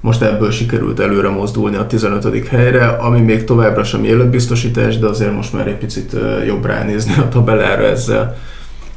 Most 0.00 0.22
ebből 0.22 0.50
sikerült 0.50 1.00
előre 1.00 1.28
mozdulni 1.28 1.76
a 1.76 1.86
15. 1.86 2.48
helyre, 2.48 2.86
ami 2.86 3.20
még 3.20 3.44
továbbra 3.44 3.84
sem 3.84 4.04
életbiztosítás, 4.04 4.98
de 4.98 5.06
azért 5.06 5.34
most 5.34 5.52
már 5.52 5.66
egy 5.66 5.76
picit 5.76 6.16
jobb 6.46 6.64
ránézni 6.64 7.12
a 7.18 7.28
tabellára 7.28 7.84
ezzel 7.84 8.36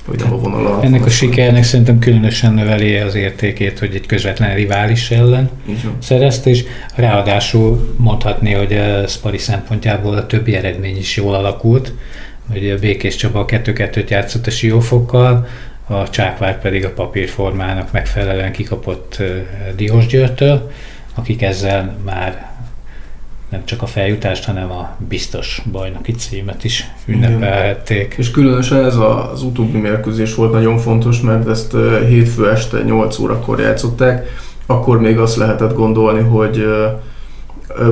hogy 0.10 0.20
nem 0.20 0.34
a 0.34 0.38
vonal 0.38 0.84
Ennek 0.84 1.06
a 1.06 1.10
sikernek 1.10 1.64
szerintem 1.64 2.00
különösen 2.00 2.54
növeli 2.54 2.96
az 2.96 3.16
értékét, 3.16 3.80
hogy 3.80 3.96
egy 3.96 4.06
közvetlen 4.06 4.56
rivális 4.56 5.12
ellen 5.12 5.50
szerezte, 6.00 6.50
és 6.50 6.64
ráadásul 6.96 7.94
mondhatni, 7.98 8.54
hogy 8.54 8.74
a 8.74 9.08
Spari 9.08 9.38
szempontjából 9.38 10.16
a 10.16 10.26
többi 10.26 10.56
eredmény 10.56 10.98
is 10.98 11.18
jól 11.18 11.36
alakult, 11.36 11.94
hogy 12.52 12.70
a 12.70 12.80
Békés 12.80 13.16
Csaba 13.16 13.46
2-2-t 13.48 14.08
játszott 14.08 14.48
a 14.48 14.50
Siófokkal, 14.50 15.48
a 15.92 16.10
Csákvár 16.10 16.62
pedig 16.62 16.86
a 16.86 16.94
papírformának 16.94 17.92
megfelelően 17.92 18.52
kikapott 18.52 19.22
Diós 19.76 20.06
Györtől, 20.06 20.72
akik 21.16 21.42
ezzel 21.42 21.98
már 22.06 22.52
nem 23.50 23.66
csak 23.66 23.82
a 23.82 23.86
feljutást, 23.86 24.46
hanem 24.46 24.72
a 24.72 24.96
biztos 25.08 25.62
bajnoki 25.72 26.12
címet 26.12 26.64
is 26.64 26.88
ünnepelhették. 27.06 28.16
És 28.18 28.32
különösen 28.32 28.86
ez 28.86 28.96
az 28.96 29.44
utóbbi 29.44 29.78
mérkőzés 29.78 30.36
volt 30.36 30.52
nagyon 30.52 30.78
fontos, 30.78 31.22
mert 31.22 31.48
ezt 31.48 31.76
hétfő 32.08 32.50
este 32.52 32.82
8 32.82 33.20
órakor 33.20 33.60
játszották, 33.60 34.28
akkor 34.66 35.00
még 35.00 35.18
azt 35.18 35.36
lehetett 35.36 35.74
gondolni, 35.74 36.22
hogy 36.22 36.66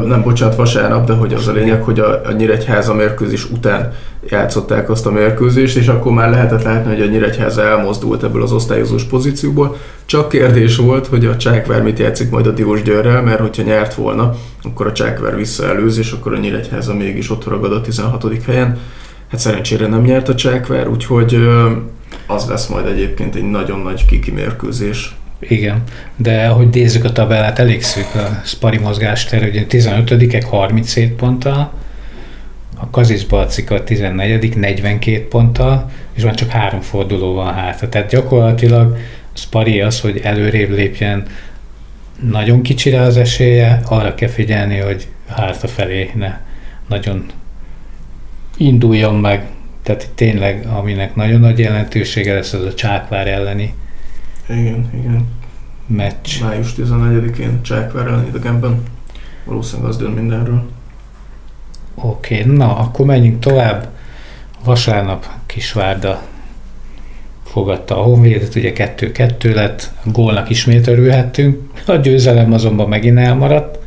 nem 0.05 0.23
bocsánat, 0.23 0.55
vasárnap, 0.55 1.05
de 1.05 1.13
hogy 1.13 1.33
az 1.33 1.47
a 1.47 1.51
lényeg, 1.51 1.81
hogy 1.81 1.99
a, 1.99 2.21
a 2.25 2.31
Nyíregyháza 2.31 2.93
mérkőzés 2.93 3.49
után 3.49 3.93
játszották 4.29 4.89
azt 4.89 5.05
a 5.05 5.11
mérkőzést, 5.11 5.77
és 5.77 5.87
akkor 5.87 6.11
már 6.11 6.29
lehetett 6.29 6.63
látni, 6.63 6.93
hogy 6.93 7.01
a 7.01 7.09
Nyíregyháza 7.09 7.61
elmozdult 7.61 8.23
ebből 8.23 8.41
az 8.41 8.51
osztályozós 8.51 9.03
pozícióból. 9.03 9.77
Csak 10.05 10.29
kérdés 10.29 10.75
volt, 10.75 11.07
hogy 11.07 11.25
a 11.25 11.37
Csákvár 11.37 11.81
mit 11.81 11.99
játszik 11.99 12.29
majd 12.29 12.47
a 12.47 12.51
Diós 12.51 12.81
Győrrel, 12.81 13.21
mert 13.21 13.39
hogyha 13.39 13.63
nyert 13.63 13.93
volna, 13.93 14.33
akkor 14.63 14.87
a 14.87 14.91
Csákvár 14.91 15.35
visszaelőz, 15.35 15.97
és 15.97 16.11
akkor 16.11 16.33
a 16.33 16.37
Nyíregyháza 16.37 16.93
mégis 16.93 17.29
ott 17.29 17.45
ragad 17.45 17.71
a 17.71 17.81
16. 17.81 18.43
helyen. 18.45 18.79
Hát 19.31 19.39
szerencsére 19.39 19.87
nem 19.87 20.01
nyert 20.01 20.29
a 20.29 20.35
Csákvár, 20.35 20.87
úgyhogy 20.87 21.47
az 22.27 22.45
lesz 22.49 22.67
majd 22.67 22.85
egyébként 22.85 23.35
egy 23.35 23.49
nagyon 23.49 23.79
nagy 23.79 24.05
kiki 24.05 24.31
mérkőzés. 24.31 25.15
Igen, 25.39 25.84
de 26.15 26.47
ahogy 26.47 26.69
nézzük 26.69 27.04
a 27.04 27.12
tabellát, 27.12 27.60
elég 27.60 27.84
szűk 27.84 28.15
a 28.15 28.41
Spari 28.45 28.78
mozgástér, 28.78 29.43
ugye 29.43 29.65
15-ek 29.69 30.45
37 30.50 31.13
ponttal, 31.13 31.73
a 32.80 32.89
Kazisz 32.89 33.23
Balcika 33.23 33.76
a 33.76 33.84
14 33.84 34.58
42 34.58 35.28
ponttal, 35.28 35.91
és 36.13 36.23
van 36.23 36.36
csak 36.36 36.50
három 36.50 36.82
forduló 36.82 37.34
van 37.34 37.54
hátra. 37.54 37.89
Tehát 37.89 38.10
gyakorlatilag 38.10 38.97
Spari 39.34 39.82
az, 39.82 40.00
hogy 40.00 40.19
előrébb 40.23 40.69
lépjen, 40.69 41.26
nagyon 42.21 42.62
kicsire 42.62 43.02
az 43.02 43.17
esélye, 43.17 43.82
arra 43.86 44.15
kell 44.15 44.30
figyelni, 44.30 44.78
hogy 44.78 45.08
hátrafelé 45.28 46.12
ne 46.15 46.39
nagyon 46.88 47.26
induljon 48.58 49.15
meg. 49.15 49.45
Tehát 49.84 50.10
tényleg, 50.15 50.65
aminek 50.65 51.15
nagyon 51.15 51.39
nagy 51.39 51.60
jelentősége 51.60 52.34
lesz, 52.34 52.54
az 52.54 52.63
a 52.63 52.73
Csákvár 52.73 53.28
elleni 53.28 53.73
igen, 54.49 54.89
igen. 54.93 55.27
Meccs. 55.88 56.41
Május 56.41 56.73
14-én 56.77 57.62
Csákvár 57.62 58.07
ellen 58.07 58.27
idegenben. 58.27 58.83
Valószínűleg 59.45 59.89
az 59.89 59.97
dönt 59.97 60.15
mindenről. 60.15 60.69
Oké, 61.95 62.41
okay, 62.41 62.55
na, 62.55 62.77
akkor 62.77 63.05
menjünk 63.05 63.39
tovább. 63.39 63.89
Vasárnap 64.63 65.25
Kisvárda 65.45 66.21
fogadta 67.45 67.99
a 67.99 68.03
Honvédet, 68.03 68.55
ugye 68.55 68.71
2-2 68.75 69.53
lett, 69.53 69.91
a 70.05 70.10
gólnak 70.10 70.49
ismét 70.49 70.88
örülhettünk, 70.88 71.69
a 71.86 71.95
győzelem 71.95 72.53
azonban 72.53 72.89
megint 72.89 73.17
elmaradt. 73.17 73.79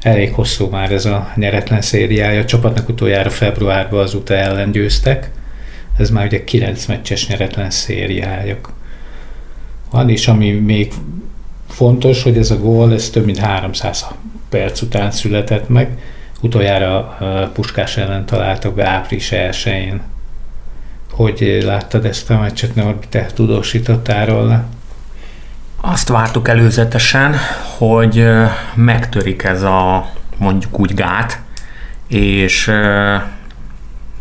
Elég 0.00 0.32
hosszú 0.32 0.68
már 0.68 0.92
ez 0.92 1.04
a 1.04 1.32
nyeretlen 1.34 1.80
szériája, 1.80 2.40
a 2.40 2.44
csapatnak 2.44 2.88
utoljára 2.88 3.30
februárban 3.30 4.00
az 4.00 4.14
UTA 4.14 4.34
ellen 4.34 4.70
győztek. 4.70 5.30
Ez 5.98 6.10
már 6.10 6.26
ugye 6.26 6.44
9 6.44 6.86
meccses 6.86 7.28
nyeretlen 7.28 7.70
szériájuk 7.70 8.72
van, 9.94 10.08
és 10.08 10.28
ami 10.28 10.50
még 10.50 10.92
fontos, 11.68 12.22
hogy 12.22 12.36
ez 12.36 12.50
a 12.50 12.58
gól, 12.58 12.92
ez 12.92 13.10
több 13.10 13.24
mint 13.24 13.38
300 13.38 14.06
perc 14.48 14.82
után 14.82 15.10
született 15.10 15.68
meg. 15.68 15.98
Utoljára 16.40 17.16
Puskás 17.52 17.96
ellen 17.96 18.26
találtak 18.26 18.74
be 18.74 18.88
április 18.88 19.28
1-én. 19.32 20.00
Hogy 21.10 21.60
láttad 21.64 22.04
ezt 22.04 22.30
a 22.30 22.38
meccset, 22.38 22.74
Norbi, 22.74 23.06
te 23.08 23.26
tudósítottál 23.34 24.26
róla? 24.26 24.64
Azt 25.80 26.08
vártuk 26.08 26.48
előzetesen, 26.48 27.34
hogy 27.78 28.26
megtörik 28.74 29.42
ez 29.42 29.62
a 29.62 30.10
mondjuk 30.36 30.78
úgy 30.80 30.94
gát, 30.94 31.40
és 32.08 32.70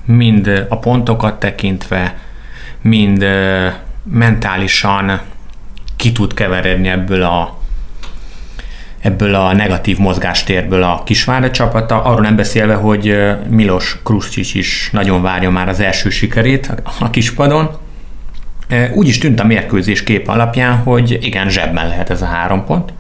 mind 0.06 0.66
a 0.70 0.78
pontokat 0.78 1.40
tekintve, 1.40 2.18
mind 2.82 3.26
mentálisan 4.04 5.22
ki 6.04 6.12
tud 6.12 6.34
keveredni 6.34 6.88
ebből 6.88 7.24
a 7.24 7.58
ebből 9.00 9.36
a 9.36 9.54
negatív 9.54 9.98
mozgástérből 9.98 10.84
a 10.84 11.04
Kisvárda 11.06 11.52
csapata, 11.52 12.04
arról 12.04 12.22
nem 12.22 12.36
beszélve, 12.36 12.74
hogy 12.74 13.18
Milos 13.50 13.98
Kruscic 14.04 14.54
is 14.54 14.90
nagyon 14.92 15.22
várja 15.22 15.50
már 15.50 15.70
az 15.70 15.80
első 15.80 16.10
sikerét 16.10 16.72
a 17.00 17.10
kispadon. 17.10 17.70
Úgy 18.94 19.08
is 19.08 19.18
tűnt 19.18 19.40
a 19.40 19.46
mérkőzés 19.46 20.04
kép 20.04 20.28
alapján, 20.28 20.78
hogy 20.78 21.18
igen, 21.22 21.50
zsebben 21.50 21.88
lehet 21.88 22.10
ez 22.10 22.22
a 22.22 22.26
három 22.26 22.66
pont. 22.66 22.94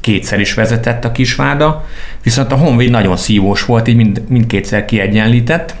Kétszer 0.00 0.40
is 0.40 0.54
vezetett 0.54 1.04
a 1.04 1.12
Kisvárda, 1.12 1.84
viszont 2.22 2.52
a 2.52 2.56
Honvéd 2.56 2.90
nagyon 2.90 3.16
szívós 3.16 3.64
volt, 3.64 3.88
így 3.88 3.96
mind, 3.96 4.22
mindkétszer 4.28 4.84
kiegyenlített. 4.84 5.74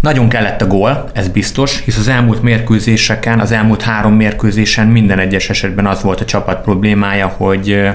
Nagyon 0.00 0.28
kellett 0.28 0.60
a 0.60 0.66
gól, 0.66 1.10
ez 1.12 1.28
biztos, 1.28 1.80
hisz 1.84 1.98
az 1.98 2.08
elmúlt 2.08 2.42
mérkőzéseken, 2.42 3.40
az 3.40 3.52
elmúlt 3.52 3.82
három 3.82 4.14
mérkőzésen 4.14 4.86
minden 4.86 5.18
egyes 5.18 5.50
esetben 5.50 5.86
az 5.86 6.02
volt 6.02 6.20
a 6.20 6.24
csapat 6.24 6.62
problémája, 6.62 7.26
hogy 7.26 7.88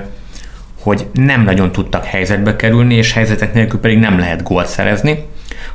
hogy 0.85 1.07
nem 1.13 1.43
nagyon 1.43 1.71
tudtak 1.71 2.05
helyzetbe 2.05 2.55
kerülni, 2.55 2.93
és 2.93 3.13
helyzetek 3.13 3.53
nélkül 3.53 3.79
pedig 3.79 3.99
nem 3.99 4.19
lehet 4.19 4.43
gólt 4.43 4.67
szerezni. 4.67 5.25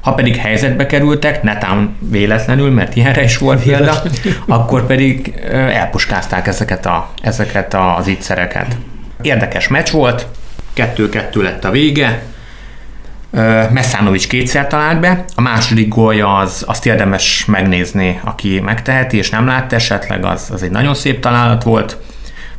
Ha 0.01 0.15
pedig 0.15 0.37
helyzetbe 0.37 0.87
kerültek, 0.87 1.43
netán 1.43 1.97
véletlenül, 1.99 2.71
mert 2.71 2.97
ilyenre 2.97 3.23
is 3.23 3.39
volt 3.39 3.63
példa, 3.63 4.03
akkor 4.47 4.87
pedig 4.87 5.35
elpuskázták 5.51 6.47
ezeket, 6.47 6.87
a, 6.87 7.11
ezeket 7.23 7.75
az 7.75 8.09
ígyszereket. 8.09 8.77
Érdekes 9.23 9.69
meccs 9.69 9.91
volt, 9.91 10.27
2-2 10.77 11.35
lett 11.35 11.65
a 11.65 11.71
vége, 11.71 12.23
Messzánovics 13.71 14.29
kétszer 14.29 14.67
talált 14.67 15.01
be, 15.01 15.25
a 15.35 15.41
második 15.41 15.89
gólja 15.89 16.37
az, 16.37 16.65
azt 16.67 16.87
érdemes 16.87 17.45
megnézni, 17.45 18.21
aki 18.25 18.61
megteheti, 18.61 19.17
és 19.17 19.31
nem 19.31 19.47
látta 19.47 19.75
esetleg, 19.75 20.25
az, 20.25 20.49
az 20.53 20.63
egy 20.63 20.71
nagyon 20.71 20.95
szép 20.95 21.21
találat 21.21 21.63
volt. 21.63 21.97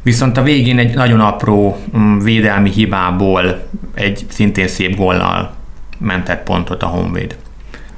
Viszont 0.04 0.38
a 0.38 0.44
végén 0.44 0.78
egy 0.78 0.94
nagyon 0.94 1.20
apró 1.20 1.78
mm, 1.98 2.20
védelmi 2.20 2.70
hibából 2.70 3.68
egy 3.96 4.26
szintén 4.30 4.68
szép 4.68 4.96
góllal 4.96 5.54
mentett 5.98 6.44
pontot 6.44 6.84
a 6.84 6.88
Honvéd. 6.88 7.36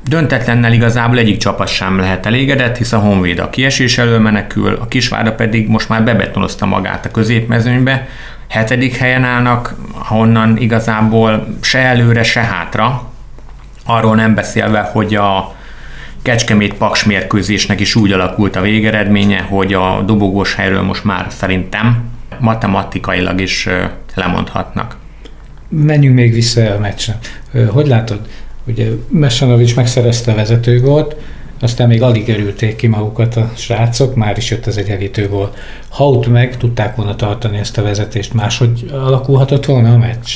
Döntetlennel 0.07 0.73
igazából 0.73 1.17
egyik 1.17 1.37
csapat 1.37 1.67
sem 1.67 1.99
lehet 1.99 2.25
elégedett, 2.25 2.77
hisz 2.77 2.91
a 2.91 2.97
Honvéd 2.97 3.39
a 3.39 3.49
kiesés 3.49 3.97
elől 3.97 4.19
menekül, 4.19 4.77
a 4.81 4.87
Kisvárda 4.87 5.33
pedig 5.33 5.67
most 5.67 5.89
már 5.89 6.03
bebetonozta 6.03 6.65
magát 6.65 7.05
a 7.05 7.11
középmezőnybe, 7.11 8.07
hetedik 8.53 8.95
helyen 8.95 9.23
állnak, 9.23 9.75
honnan 9.93 10.57
igazából 10.57 11.47
se 11.61 11.79
előre, 11.79 12.23
se 12.23 12.41
hátra. 12.41 13.11
Arról 13.85 14.15
nem 14.15 14.33
beszélve, 14.33 14.79
hogy 14.79 15.15
a 15.15 15.55
Kecskemét 16.21 16.73
Paks 16.73 17.03
mérkőzésnek 17.03 17.79
is 17.79 17.95
úgy 17.95 18.11
alakult 18.11 18.55
a 18.55 18.61
végeredménye, 18.61 19.39
hogy 19.39 19.73
a 19.73 20.01
dobogós 20.05 20.55
helyről 20.55 20.81
most 20.81 21.03
már 21.03 21.25
szerintem 21.29 22.03
matematikailag 22.39 23.41
is 23.41 23.67
lemondhatnak. 24.15 24.97
Menjünk 25.69 26.15
még 26.15 26.33
vissza 26.33 26.75
a 26.75 26.79
meccsre. 26.79 27.17
Hogy 27.67 27.87
látod, 27.87 28.19
ugye 28.65 28.87
Mesanovics 29.09 29.75
megszerezte 29.75 30.31
a 30.31 30.35
vezetőgót, 30.35 31.15
aztán 31.63 31.87
még 31.87 32.01
alig 32.01 32.29
örülték 32.29 32.75
ki 32.75 32.87
magukat 32.87 33.35
a 33.35 33.51
srácok, 33.55 34.15
már 34.15 34.37
is 34.37 34.49
jött 34.49 34.65
az 34.65 34.77
egyenlítő 34.77 35.27
gól. 35.27 35.53
Haut 35.89 36.27
meg 36.27 36.57
tudták 36.57 36.95
volna 36.95 37.15
tartani 37.15 37.57
ezt 37.57 37.77
a 37.77 37.81
vezetést, 37.81 38.33
máshogy 38.33 38.85
alakulhatott 38.91 39.65
volna 39.65 39.93
a 39.93 39.97
meccs? 39.97 40.31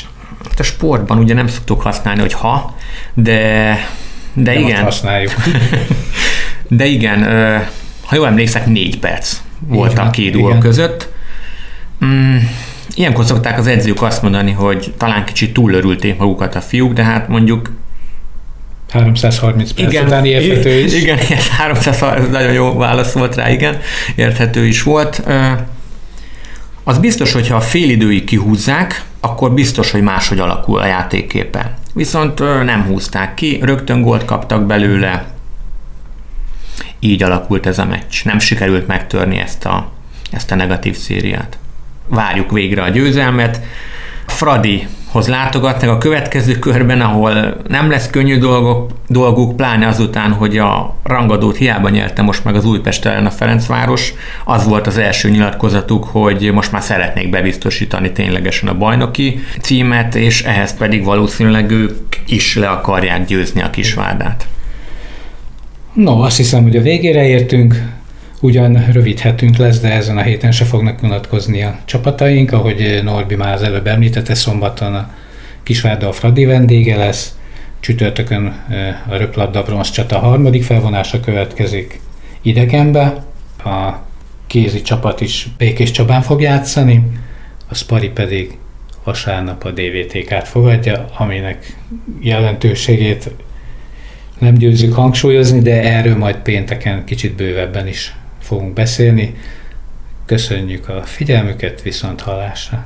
Hát 0.50 0.60
a 0.60 0.64
sportban 0.64 1.18
ugye 1.18 1.34
nem 1.34 1.48
szoktuk 1.48 1.82
használni, 1.82 2.22
hogy 2.22 2.34
ha, 2.34 2.76
de, 3.14 3.76
de 4.34 4.54
nem 4.54 4.64
igen. 4.64 4.84
használjuk. 4.84 5.34
de 6.68 6.86
igen, 6.86 7.24
ha 8.06 8.16
jól 8.16 8.28
emlékszek, 8.28 8.66
négy 8.66 9.00
perc 9.00 9.42
volt 9.60 9.98
a 9.98 10.10
két 10.10 10.34
gól 10.34 10.58
között. 10.58 11.10
Mm, 12.06 12.38
ilyenkor 12.96 13.26
szokták 13.26 13.58
az 13.58 13.68
edzők 13.68 14.02
azt 14.02 14.22
mondani, 14.22 14.52
hogy 14.52 14.94
talán 14.98 15.26
kicsit 15.26 15.54
túlörülték 15.54 16.18
magukat 16.18 16.56
a 16.56 16.62
fiúk, 16.62 16.94
de 16.94 17.04
hát 17.04 17.28
mondjuk 17.28 17.72
330 18.98 19.72
perc 19.72 19.92
igen, 19.92 20.06
után 20.06 20.26
érthető 20.26 20.80
is. 20.80 20.94
Igen, 20.94 21.18
igen 21.20 21.40
330, 21.58 22.32
nagyon 22.32 22.54
jó 22.54 22.78
válasz 22.78 23.12
volt 23.12 23.36
rá, 23.36 23.52
igen, 23.52 23.80
érthető 24.16 24.66
is 24.66 24.84
volt. 24.84 25.24
Az 26.84 26.98
biztos, 26.98 27.32
hogy 27.32 27.48
ha 27.48 27.56
a 27.56 27.62
fél 27.62 27.90
időig 27.90 28.24
kihúzzák, 28.24 29.04
akkor 29.20 29.54
biztos, 29.54 29.92
hogy 29.92 30.02
máshogy 30.02 30.40
alakul 30.40 30.80
a 30.80 30.86
játékképe. 30.86 31.78
Viszont 31.94 32.40
nem 32.40 32.84
húzták 32.84 33.34
ki, 33.34 33.60
rögtön 33.62 34.02
gólt 34.02 34.26
kaptak 34.26 34.66
belőle, 34.66 35.26
így 37.00 37.24
alakult 37.24 37.66
ez 37.66 37.80
a 37.80 37.86
meccs. 37.86 38.24
Nem 38.24 38.40
sikerült 38.40 38.88
megtörni 38.88 39.38
ezt 39.38 39.66
a, 39.66 39.92
ezt 40.32 40.52
a 40.52 40.56
negatív 40.56 40.98
szériát. 40.98 41.58
Várjuk 42.08 42.52
végre 42.52 42.84
a 42.84 42.90
győzelmet. 42.90 43.62
Fradi 44.26 44.88
hoz 45.18 45.28
látogatnak 45.28 45.90
a 45.90 45.98
következő 45.98 46.60
körben, 46.60 47.02
ahol 47.02 47.58
nem 47.68 47.90
lesz 47.90 48.10
könnyű 48.10 48.38
dolgok, 48.38 48.92
dolguk, 49.08 49.56
pláne 49.56 49.88
azután, 49.88 50.32
hogy 50.32 50.58
a 50.58 50.96
rangadót 51.04 51.58
hiába 51.58 51.90
nyerte 51.90 52.22
most 52.22 52.44
meg 52.44 52.56
az 52.56 52.66
Újpest 52.66 53.06
ellen 53.06 53.26
a 53.26 53.30
Ferencváros. 53.30 54.14
Az 54.46 54.66
volt 54.66 54.88
az 54.88 54.98
első 54.98 55.30
nyilatkozatuk, 55.30 56.04
hogy 56.04 56.52
most 56.54 56.72
már 56.72 56.82
szeretnék 56.82 57.30
bebiztosítani 57.30 58.12
ténylegesen 58.12 58.70
a 58.70 58.78
bajnoki 58.78 59.40
címet, 59.62 60.16
és 60.16 60.44
ehhez 60.44 60.78
pedig 60.78 61.04
valószínűleg 61.04 61.72
ők 61.72 62.16
is 62.28 62.56
le 62.56 62.68
akarják 62.68 63.26
győzni 63.26 63.62
a 63.62 63.70
Kisvárdát. 63.70 64.48
No, 65.94 66.22
azt 66.22 66.38
hiszem, 66.38 66.64
hogy 66.64 66.76
a 66.76 66.82
végére 66.82 67.28
értünk. 67.28 67.82
Ugyan 68.40 68.86
rövid 68.92 69.20
hetünk 69.20 69.56
lesz, 69.58 69.80
de 69.80 69.92
ezen 69.92 70.18
a 70.18 70.22
héten 70.22 70.52
se 70.52 70.66
fognak 70.66 71.04
unatkozni 71.04 71.64
a 71.64 71.80
csapataink, 71.86 72.52
ahogy 72.52 73.00
Norbi 73.04 73.36
már 73.36 73.54
az 73.54 73.62
előbb 73.62 73.88
említette, 73.88 74.34
szombaton 74.36 74.96
a 74.96 75.14
Kisvárda 75.64 76.08
a 76.08 76.12
Fradi 76.12 76.46
vendége 76.46 76.96
lesz, 76.96 77.38
csütörtökön 77.80 78.46
a 79.10 79.16
röplabda 79.16 79.64
bronz 79.64 79.90
csata 79.90 80.20
harmadik 80.20 80.64
felvonása 80.64 81.20
következik 81.20 82.00
idegenbe, 82.42 83.24
a 83.64 83.94
kézi 84.48 84.82
csapat 84.82 85.22
is 85.22 85.48
Békés 85.58 85.92
Csabán 85.92 86.22
fog 86.22 86.42
játszani, 86.42 87.04
a 87.68 87.76
Spari 87.76 88.10
pedig 88.10 88.58
vasárnap 89.04 89.64
a 89.64 89.72
DVTK-t 89.72 90.48
fogadja, 90.48 91.06
aminek 91.18 91.78
jelentőségét 92.20 93.32
nem 94.40 94.54
győzzük 94.54 94.94
hangsúlyozni, 94.94 95.60
de 95.60 95.82
erről 95.82 96.18
majd 96.18 96.36
pénteken 96.36 97.06
kicsit 97.06 97.36
bővebben 97.36 97.88
is 97.88 98.16
fogunk 98.48 98.74
beszélni. 98.74 99.36
Köszönjük 100.26 100.90
a 100.90 101.04
figyelmüket, 101.04 101.82
viszont 101.82 102.22
hallásra! 102.22 102.86